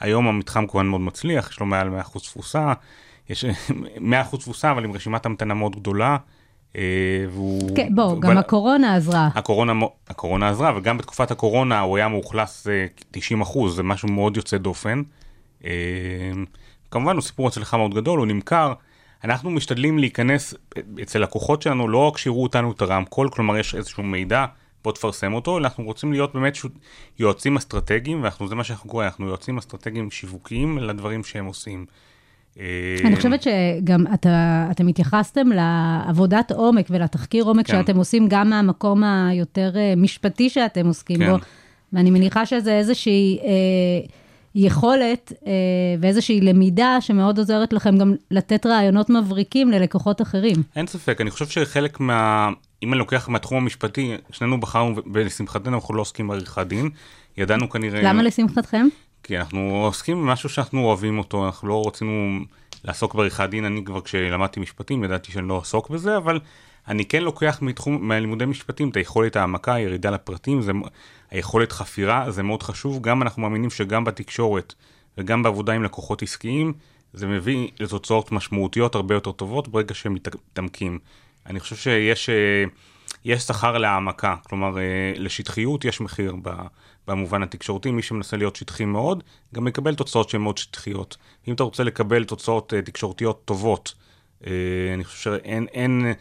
[0.00, 2.72] היום המתחם כמובן מאוד מצליח, יש לו מעל 100 אחוז תפוסה.
[3.30, 3.44] יש
[4.00, 6.16] 100 אחוז תפוסה, אבל עם רשימת המתנה מאוד גדולה.
[6.76, 6.82] אה,
[7.32, 7.76] והוא...
[7.76, 9.28] כן, בוא, גם אבל- הקורונה עזרה.
[9.34, 9.72] הקורונה,
[10.08, 14.58] הקורונה עזרה, וגם בתקופת הקורונה הוא היה מאוכלס אה, 90 אחוז, זה משהו מאוד יוצא
[14.58, 15.02] דופן.
[15.64, 15.70] אה,
[16.90, 18.72] כמובן הוא סיפור הצלחה מאוד גדול, הוא נמכר.
[19.24, 20.54] אנחנו משתדלים להיכנס
[21.02, 24.44] אצל לקוחות שלנו, לא רק שיראו אותנו את הרמקול, כלומר יש איזשהו מידע,
[24.84, 26.66] בוא תפרסם אותו, אלא אנחנו רוצים להיות באמת ש...
[27.18, 31.86] יועצים אסטרטגיים, ואנחנו, זה מה שאנחנו קוראים, אנחנו יועצים אסטרטגיים שיווקיים לדברים שהם עושים.
[32.60, 32.64] אה,
[33.04, 37.72] אני חושבת שגם אתה, אתם התייחסתם לעבודת עומק ולתחקיר עומק כן.
[37.72, 41.30] שאתם עושים גם מהמקום היותר אה, משפטי שאתם עוסקים כן.
[41.30, 41.38] בו,
[41.92, 43.48] ואני מניחה שזה איזושהי אה,
[44.54, 45.52] יכולת אה,
[46.00, 50.56] ואיזושהי למידה שמאוד עוזרת לכם גם לתת רעיונות מבריקים ללקוחות אחרים.
[50.76, 52.50] אין ספק, אני חושב שחלק מה...
[52.82, 56.90] אם אני לוקח מהתחום המשפטי, שנינו בחרנו, ולשמחתנו אנחנו לא עוסקים בעריכת דין.
[57.36, 58.02] ידענו כנראה...
[58.02, 58.86] למה לשמחתכם?
[59.22, 62.38] כי אנחנו עוסקים במשהו שאנחנו אוהבים אותו, אנחנו לא רצינו
[62.84, 66.40] לעסוק בעריכת דין, אני כבר כשלמדתי משפטים ידעתי שאני לא אעסוק בזה, אבל
[66.88, 70.72] אני כן לוקח מתחום, מהלימודי משפטים את היכולת העמקה, ירידה לפרטים, זה,
[71.30, 74.74] היכולת חפירה, זה מאוד חשוב, גם אנחנו מאמינים שגם בתקשורת
[75.18, 76.72] וגם בעבודה עם לקוחות עסקיים,
[77.12, 80.98] זה מביא לתוצאות משמעותיות הרבה יותר טובות ברגע שהם מתעמקים.
[81.46, 82.64] אני חושב שיש אה,
[83.24, 86.50] יש שכר להעמקה, כלומר אה, לשטחיות יש מחיר ב,
[87.08, 89.22] במובן התקשורתי, מי שמנסה להיות שטחי מאוד,
[89.54, 91.16] גם מקבל תוצאות שהן מאוד שטחיות.
[91.48, 93.94] אם אתה רוצה לקבל תוצאות אה, תקשורתיות טובות,
[94.46, 94.52] אה,
[94.94, 95.66] אני חושב שאין...
[95.72, 96.12] אין,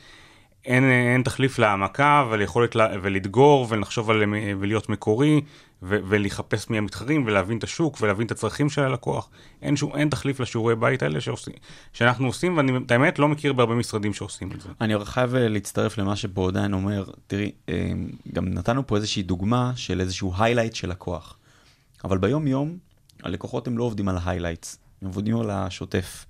[0.66, 4.24] אין, אין תחליף להעמקה וליכולת לה, ולדגור ולחשוב על,
[4.60, 5.42] ולהיות מקורי
[5.84, 9.30] ו, ולחפש מי המתחרים ולהבין את השוק ולהבין את הצרכים של הלקוח.
[9.62, 11.54] אין, שום, אין תחליף לשיעורי בית האלה שעושים,
[11.94, 14.70] שאנחנו עושים, ואני את האמת לא מכיר בהרבה משרדים שעושים את זה.
[14.82, 17.92] אני חייב אה, להצטרף למה שפה עדיין אומר, תראי, אה,
[18.34, 21.38] גם נתנו פה איזושהי דוגמה של איזשהו highlight של לקוח.
[22.04, 22.78] אבל ביום יום,
[23.24, 26.26] הלקוחות הם לא עובדים על ה-highlights, הם עובדים על השוטף.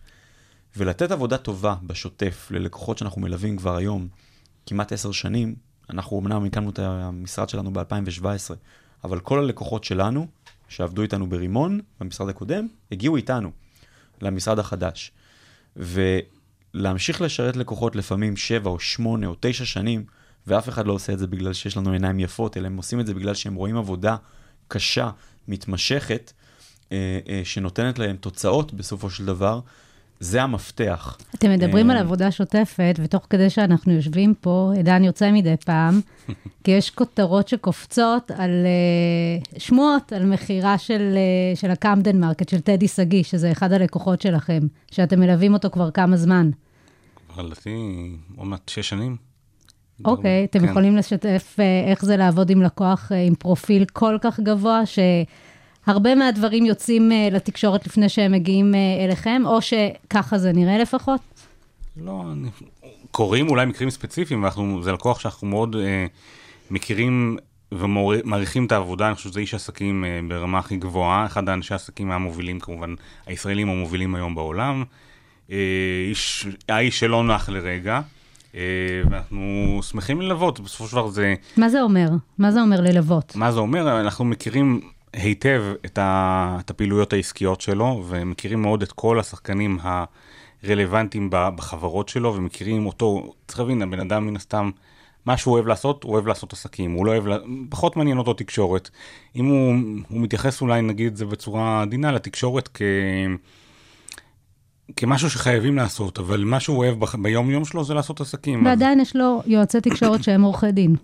[0.77, 4.07] ולתת עבודה טובה בשוטף ללקוחות שאנחנו מלווים כבר היום,
[4.65, 5.55] כמעט עשר שנים,
[5.89, 8.53] אנחנו אמנם הקמנו את המשרד שלנו ב-2017,
[9.03, 10.27] אבל כל הלקוחות שלנו,
[10.69, 13.51] שעבדו איתנו ברימון, במשרד הקודם, הגיעו איתנו
[14.21, 15.11] למשרד החדש.
[15.75, 20.05] ולהמשיך לשרת לקוחות לפעמים שבע או שמונה או תשע שנים,
[20.47, 23.07] ואף אחד לא עושה את זה בגלל שיש לנו עיניים יפות, אלא הם עושים את
[23.07, 24.15] זה בגלל שהם רואים עבודה
[24.67, 25.09] קשה,
[25.47, 26.33] מתמשכת,
[26.91, 29.59] אה, אה, שנותנת להם תוצאות בסופו של דבר,
[30.21, 31.17] זה המפתח.
[31.35, 36.01] אתם מדברים אה, על עבודה שוטפת, ותוך כדי שאנחנו יושבים פה, עידן יוצא מדי פעם,
[36.63, 41.17] כי יש כותרות שקופצות על אה, שמועות, על מכירה של,
[41.55, 44.59] אה, של הקמדן מרקט, של טדי שגיא, שזה אחד הלקוחות שלכם,
[44.91, 46.49] שאתם מלווים אותו כבר כמה זמן.
[47.33, 47.69] כבר לדעתי
[48.37, 49.15] עוד מעט שש שנים.
[50.05, 50.65] אוקיי, אתם כן.
[50.65, 54.99] יכולים לשתף אה, איך זה לעבוד עם לקוח אה, עם פרופיל כל כך גבוה, ש...
[55.85, 61.21] הרבה מהדברים יוצאים uh, לתקשורת לפני שהם מגיעים uh, אליכם, או שככה זה נראה לפחות?
[61.97, 62.49] לא, אני...
[63.11, 66.05] קורים אולי מקרים ספציפיים, ואנחנו, זה לקוח שאנחנו מאוד אה,
[66.71, 67.37] מכירים
[67.71, 72.11] ומעריכים את העבודה, אני חושב שזה איש עסקים אה, ברמה הכי גבוהה, אחד האנשי העסקים
[72.11, 74.83] המובילים כמובן, הישראלים המובילים היום בעולם,
[75.51, 75.57] אה,
[76.09, 78.01] איש, האיש שלא נח לרגע,
[78.55, 78.61] אה,
[79.09, 82.09] ואנחנו שמחים ללוות, בסופו של דבר זה, מה זה אומר?
[82.37, 83.35] מה זה אומר ללוות?
[83.35, 84.01] מה זה אומר?
[84.01, 84.81] אנחנו מכירים
[85.13, 89.77] היטב את, ה, את הפעילויות העסקיות שלו, ומכירים מאוד את כל השחקנים
[90.63, 94.69] הרלוונטיים ב- בחברות שלו, ומכירים אותו, צריך להבין, הבן אדם מן הסתם,
[95.25, 97.23] מה שהוא אוהב לעשות, הוא אוהב לעשות עסקים, הוא לא אוהב,
[97.69, 98.89] פחות מעניין אותו תקשורת.
[99.35, 99.73] אם הוא,
[100.09, 102.81] הוא מתייחס אולי, נגיד את זה בצורה עדינה, לתקשורת כ...
[104.95, 108.59] כמשהו שחייבים לעשות, אבל מה שהוא אוהב בח- ביום-יום שלו זה לעשות עסקים.
[108.59, 110.95] אז- ועדיין יש לו יועצי תקשורת שהם עורכי דין.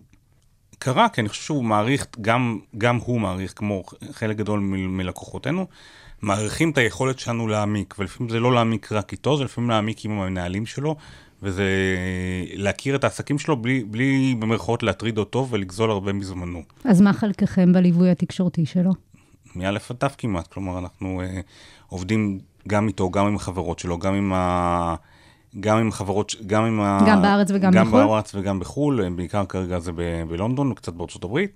[0.79, 5.65] קרה, כי אני חושב שהוא מעריך, גם, גם הוא מעריך, כמו חלק גדול מ- מלקוחותינו,
[6.21, 10.11] מעריכים את היכולת שלנו להעמיק, ולפעמים זה לא להעמיק רק איתו, זה לפעמים להעמיק עם
[10.11, 10.95] המנהלים שלו,
[11.43, 11.65] וזה
[12.53, 16.63] להכיר את העסקים שלו בלי, בלי במרכאות להטריד אותו ולגזול הרבה מזמנו.
[16.83, 18.91] אז מה חלקכם בליווי התקשורתי שלו?
[19.55, 21.39] מאלף עד תו כמעט, כלומר אנחנו אה,
[21.87, 24.95] עובדים גם איתו, גם עם החברות שלו, גם עם ה...
[25.59, 26.99] גם עם חברות, גם עם ה...
[27.07, 28.01] גם בארץ וגם גם בחו"ל?
[28.01, 31.51] גם בארץ וגם בחו"ל, אה, בעיקר כרגע זה ב- בלונדון וקצת בארצות הברית,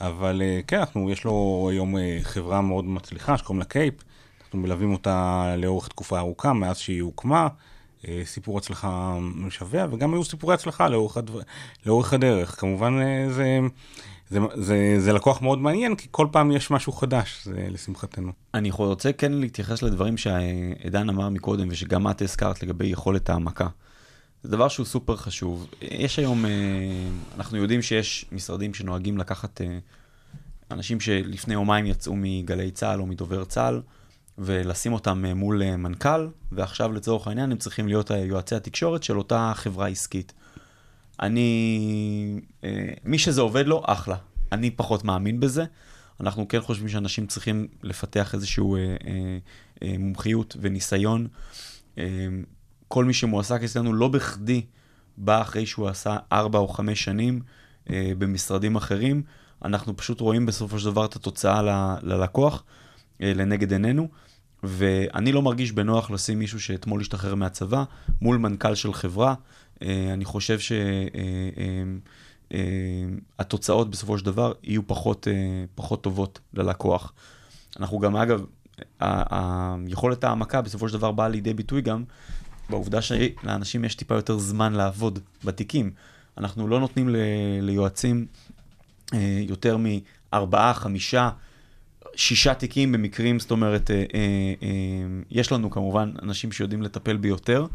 [0.00, 3.94] אבל אה, כן, אנחנו, יש לו היום אה, חברה מאוד מצליחה שקוראים לה קייפ,
[4.44, 7.48] אנחנו מלווים אותה לאורך תקופה ארוכה, מאז שהיא הוקמה,
[8.24, 11.40] סיפור הצלחה משווע, וגם היו סיפורי הצלחה לאורך, הדבר,
[11.86, 12.60] לאורך הדרך.
[12.60, 12.94] כמובן,
[13.30, 13.58] זה,
[14.32, 18.32] זה, זה, זה לקוח מאוד מעניין, כי כל פעם יש משהו חדש, זה לשמחתנו.
[18.54, 23.66] אני רוצה כן להתייחס לדברים שעידן אמר מקודם ושגם את הזכרת לגבי יכולת העמקה.
[24.42, 25.66] זה דבר שהוא סופר חשוב.
[25.82, 26.50] יש היום, אה,
[27.36, 29.78] אנחנו יודעים שיש משרדים שנוהגים לקחת אה,
[30.70, 33.82] אנשים שלפני יומיים יצאו מגלי צה"ל או מדובר צה"ל
[34.38, 39.52] ולשים אותם אה, מול מנכ"ל, ועכשיו לצורך העניין הם צריכים להיות יועצי התקשורת של אותה
[39.54, 40.32] חברה עסקית.
[41.20, 44.16] אני, אה, מי שזה עובד לו, אחלה.
[44.52, 45.64] אני פחות מאמין בזה.
[46.20, 48.96] אנחנו כן חושבים שאנשים צריכים לפתח איזושהי אה,
[49.82, 51.26] אה, מומחיות וניסיון.
[52.88, 54.62] כל מי שמועסק אצלנו לא בכדי
[55.16, 57.40] בא אחרי שהוא עשה ארבע או חמש שנים
[57.90, 59.22] במשרדים אחרים.
[59.64, 62.64] אנחנו פשוט רואים בסופו של דבר את התוצאה ל- ללקוח,
[63.20, 64.08] לנגד עינינו.
[64.62, 67.84] ואני לא מרגיש בנוח לשים מישהו שאתמול השתחרר מהצבא
[68.20, 69.34] מול מנכ"ל של חברה.
[69.82, 70.58] אה, אני חושב
[72.50, 77.12] שהתוצאות בסופו של דבר יהיו פחות, אה, פחות טובות ללקוח.
[77.80, 78.44] אנחנו גם, אגב,
[79.00, 82.04] היכולת העמקה בסופו של דבר באה לידי ביטוי גם
[82.70, 85.90] בעובדה שלאנשים יש טיפה יותר זמן לעבוד בתיקים.
[86.38, 87.16] אנחנו לא נותנים ל-
[87.60, 88.26] ליועצים
[89.14, 91.30] אה, יותר מארבעה, חמישה,
[92.16, 94.04] שישה תיקים במקרים, זאת אומרת, אה, אה,
[94.62, 94.68] אה,
[95.30, 97.66] יש לנו כמובן אנשים שיודעים לטפל ביותר,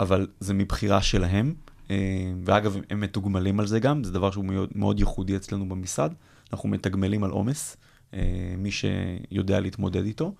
[0.00, 1.54] אבל זה מבחירה שלהם.
[1.90, 4.44] אה, ואגב, הם מתוגמלים על זה גם, זה דבר שהוא
[4.74, 6.12] מאוד, ייחודי אצלנו במשרד.
[6.52, 7.76] אנחנו מתגמלים על עומס,
[8.14, 8.20] אה,
[8.58, 10.34] מי שיודע להתמודד איתו.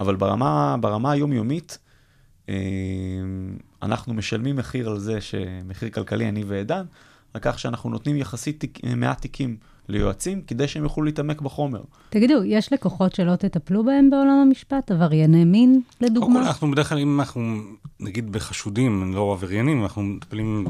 [0.00, 1.78] אבל ברמה, ברמה היומיומית,
[2.48, 2.54] אה,
[3.82, 5.18] אנחנו משלמים מחיר על זה,
[5.64, 6.84] מחיר כלכלי, אני ועידן,
[7.34, 9.56] על כך שאנחנו נותנים יחסית תיק, מעט תיקים
[9.88, 11.80] ליועצים, כדי שהם יוכלו להתעמק בחומר.
[12.10, 14.90] תגידו, יש לקוחות שלא תטפלו בהם בעולם המשפט?
[14.90, 16.40] עברייני מין, קודם כל, לדוגמה?
[16.40, 17.56] אנחנו בדרך כלל, אם אנחנו,
[18.00, 20.66] נגיד בחשודים, לא עבריינים, אנחנו מטפלים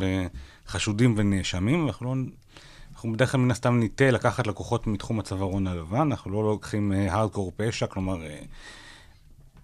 [0.67, 2.14] בחשודים ונאשמים, אנחנו לא...
[2.93, 7.53] אנחנו בדרך כלל מן הסתם ניטה לקחת לקוחות מתחום הצווארון הלבן, אנחנו לא לוקחים הארדקור
[7.57, 8.39] פשע, כלומר, אה,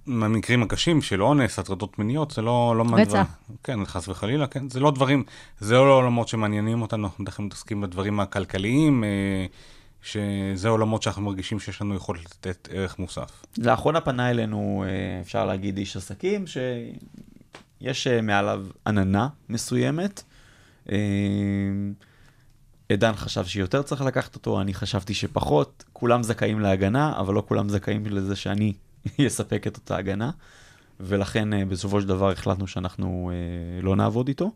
[0.07, 2.75] מהמקרים הקשים של אונס, הטרדות מיניות, זה לא...
[2.79, 3.37] לא מהדבר- רצח.
[3.63, 5.25] כן, חס וחלילה, כן, זה לא דברים,
[5.61, 9.47] זה לא עולמות שמעניינים אותנו, אנחנו בדרך כלל מתעסקים בדברים הכלכליים, אה,
[10.03, 13.43] שזה עולמות שאנחנו מרגישים שיש לנו יכולת לתת ערך מוסף.
[13.59, 20.23] לאחרונה פנה אלינו, אה, אפשר להגיד, איש עסקים, שיש אה, מעליו עננה מסוימת.
[20.93, 20.97] אה,
[22.89, 25.85] עידן חשב שיותר צריך לקחת אותו, אני חשבתי שפחות.
[25.93, 28.73] כולם זכאים להגנה, אבל לא כולם זכאים לזה שאני
[29.27, 30.31] אספק את אותה הגנה.
[31.01, 34.51] ולכן אה, בסופו של דבר החלטנו שאנחנו אה, לא נעבוד איתו.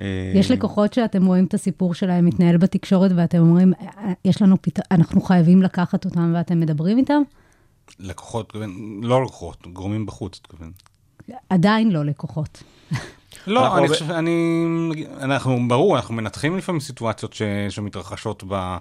[0.00, 4.62] אה, יש לקוחות שאתם רואים את הסיפור שלהם מתנהל בתקשורת ואתם אומרים, "אה, יש לנו
[4.62, 7.22] פתרון, אנחנו חייבים לקחת אותם ואתם מדברים איתם?
[7.98, 8.52] לקוחות,
[9.02, 10.72] לא לקוחות, גורמים בחוץ, תכוון.
[11.50, 12.62] עדיין לא לקוחות.
[13.46, 14.64] לא, אני חושב, אני,
[15.20, 18.76] אנחנו, ברור, אנחנו מנתחים לפעמים סיטואציות ש, שמתרחשות ב,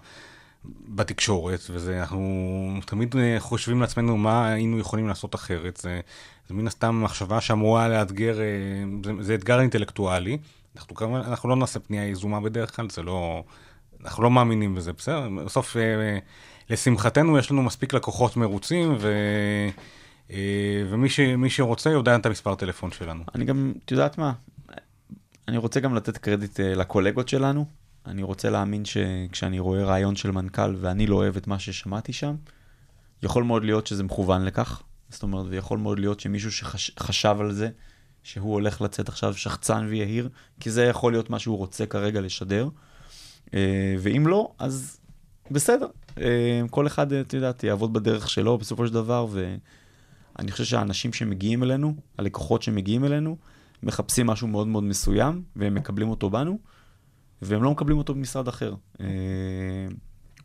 [0.66, 5.78] בתקשורת, וזה, אנחנו תמיד אה, חושבים לעצמנו מה היינו יכולים לעשות אחרת.
[5.78, 6.00] זה,
[6.48, 8.46] זה מן הסתם מחשבה שאמורה לאתגר, אה,
[9.04, 10.38] זה, זה אתגר אינטלקטואלי.
[10.78, 13.44] אנחנו אנחנו לא נעשה פנייה יזומה בדרך כלל, זה לא,
[14.04, 15.30] אנחנו לא מאמינים בזה, בסדר?
[15.46, 16.18] בסוף, אה,
[16.70, 19.14] לשמחתנו, יש לנו מספיק לקוחות מרוצים, ו...
[20.90, 23.24] ומי ש, שרוצה יודע את המספר טלפון שלנו.
[23.36, 24.34] אני גם, את יודעת מה?
[25.48, 27.66] אני רוצה גם לתת קרדיט לקולגות שלנו.
[28.06, 32.36] אני רוצה להאמין שכשאני רואה רעיון של מנכ"ל ואני לא אוהב את מה ששמעתי שם,
[33.24, 34.82] יכול מאוד להיות שזה מכוון לכך.
[35.10, 37.70] זאת אומרת, ויכול מאוד להיות שמישהו שחשב על זה,
[38.24, 40.30] שהוא הולך לצאת עכשיו שחצן ויהיר,
[40.60, 42.70] כי זה יכול להיות מה שהוא רוצה כרגע לשדר.
[43.54, 45.00] אה, ואם לא, אז
[45.52, 45.88] בסדר.
[46.18, 51.64] אה, כל אחד, את יודעת, יעבוד בדרך שלו בסופו של דבר, ואני חושב שהאנשים שמגיעים
[51.64, 53.38] אלינו, הלקוחות שמגיעים אלינו,
[53.84, 56.60] מחפשים משהו מאוד מאוד מסוים, והם מקבלים אותו בנו,
[57.42, 58.74] והם לא מקבלים אותו במשרד אחר.
[59.02, 59.06] אה,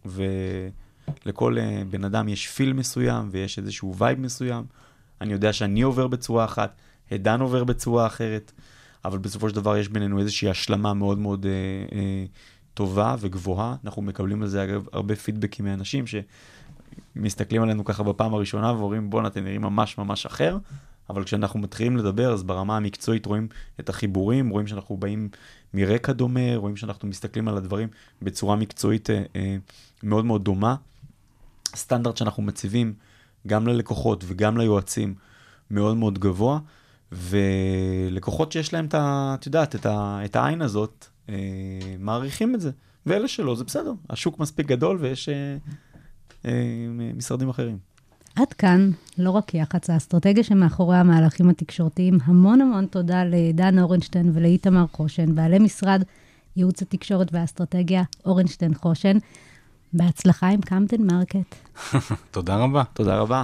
[0.04, 4.64] ולכל אה, בן אדם יש feel מסוים, ויש איזשהו vibe מסוים.
[5.20, 6.80] אני יודע שאני עובד בצורה אחת,
[7.10, 8.52] עידן עובד בצורה אחרת,
[9.04, 11.50] אבל בסופו של דבר יש בינינו איזושהי השלמה מאוד מאוד אה,
[11.98, 12.24] אה,
[12.74, 13.76] טובה וגבוהה.
[13.84, 16.04] אנחנו מקבלים על זה אגב הרבה פידבקים מאנשים
[17.16, 20.58] שמסתכלים עלינו ככה בפעם הראשונה ואומרים בואנה אתם נראים ממש ממש אחר,
[21.10, 23.48] אבל כשאנחנו מתחילים לדבר אז ברמה המקצועית רואים
[23.80, 25.28] את החיבורים, רואים שאנחנו באים
[25.74, 27.88] מרקע דומה, רואים שאנחנו מסתכלים על הדברים
[28.22, 29.56] בצורה מקצועית אה, אה,
[30.02, 30.74] מאוד מאוד דומה.
[31.76, 32.94] סטנדרט שאנחנו מציבים
[33.46, 35.14] גם ללקוחות וגם ליועצים
[35.70, 36.58] מאוד מאוד גבוה,
[37.12, 39.34] ולקוחות שיש להם את ה...
[39.40, 41.34] את יודעת, את, ה, את העין הזאת, אה,
[41.98, 42.70] מעריכים את זה.
[43.06, 43.92] ואלה שלא, זה בסדר.
[44.10, 45.56] השוק מספיק גדול ויש אה,
[46.44, 47.78] אה, משרדים אחרים.
[48.36, 52.18] עד כאן, לא רק יח"צ, האסטרטגיה שמאחורי המהלכים התקשורתיים.
[52.24, 56.02] המון המון תודה לדן אורנשטיין ולאיתמר חושן, בעלי משרד
[56.56, 59.18] ייעוץ התקשורת והאסטרטגיה, אורנשטיין חושן.
[59.92, 61.54] בהצלחה עם קמדן מרקט.
[62.30, 62.82] תודה רבה.
[62.92, 63.42] תודה רבה.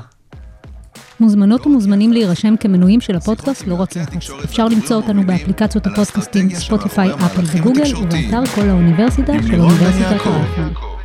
[1.21, 4.31] מוזמנות ומוזמנים להירשם כמנויים של הפודקאסט לא רק יח"צ.
[4.45, 11.00] אפשר למצוא אותנו באפליקציות הפודקאסטים ספוטיפיי, אפל וגוגל, ובאתר כל האוניברסיטה של אוניברסיטת יעקב.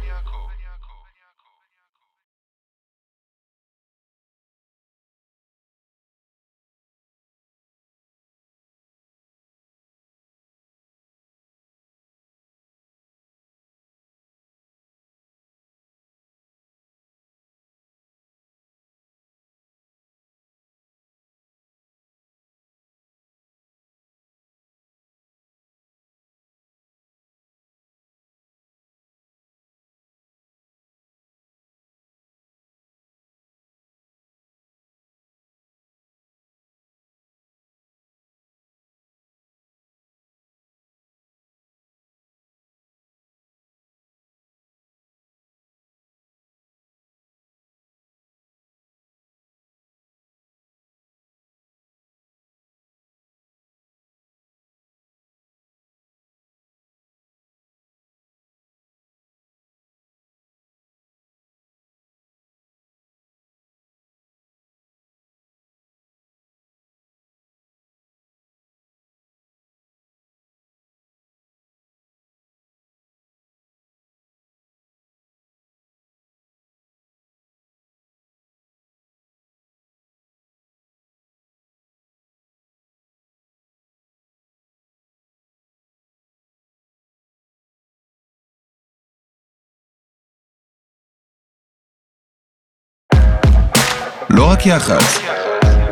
[94.35, 95.19] לא רק יח"צ.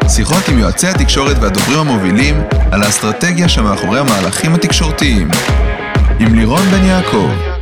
[0.08, 5.28] שיחות עם יועצי התקשורת והדוברים המובילים על האסטרטגיה שמאחורי המהלכים התקשורתיים.
[6.20, 7.53] עם לירון בן יעקב.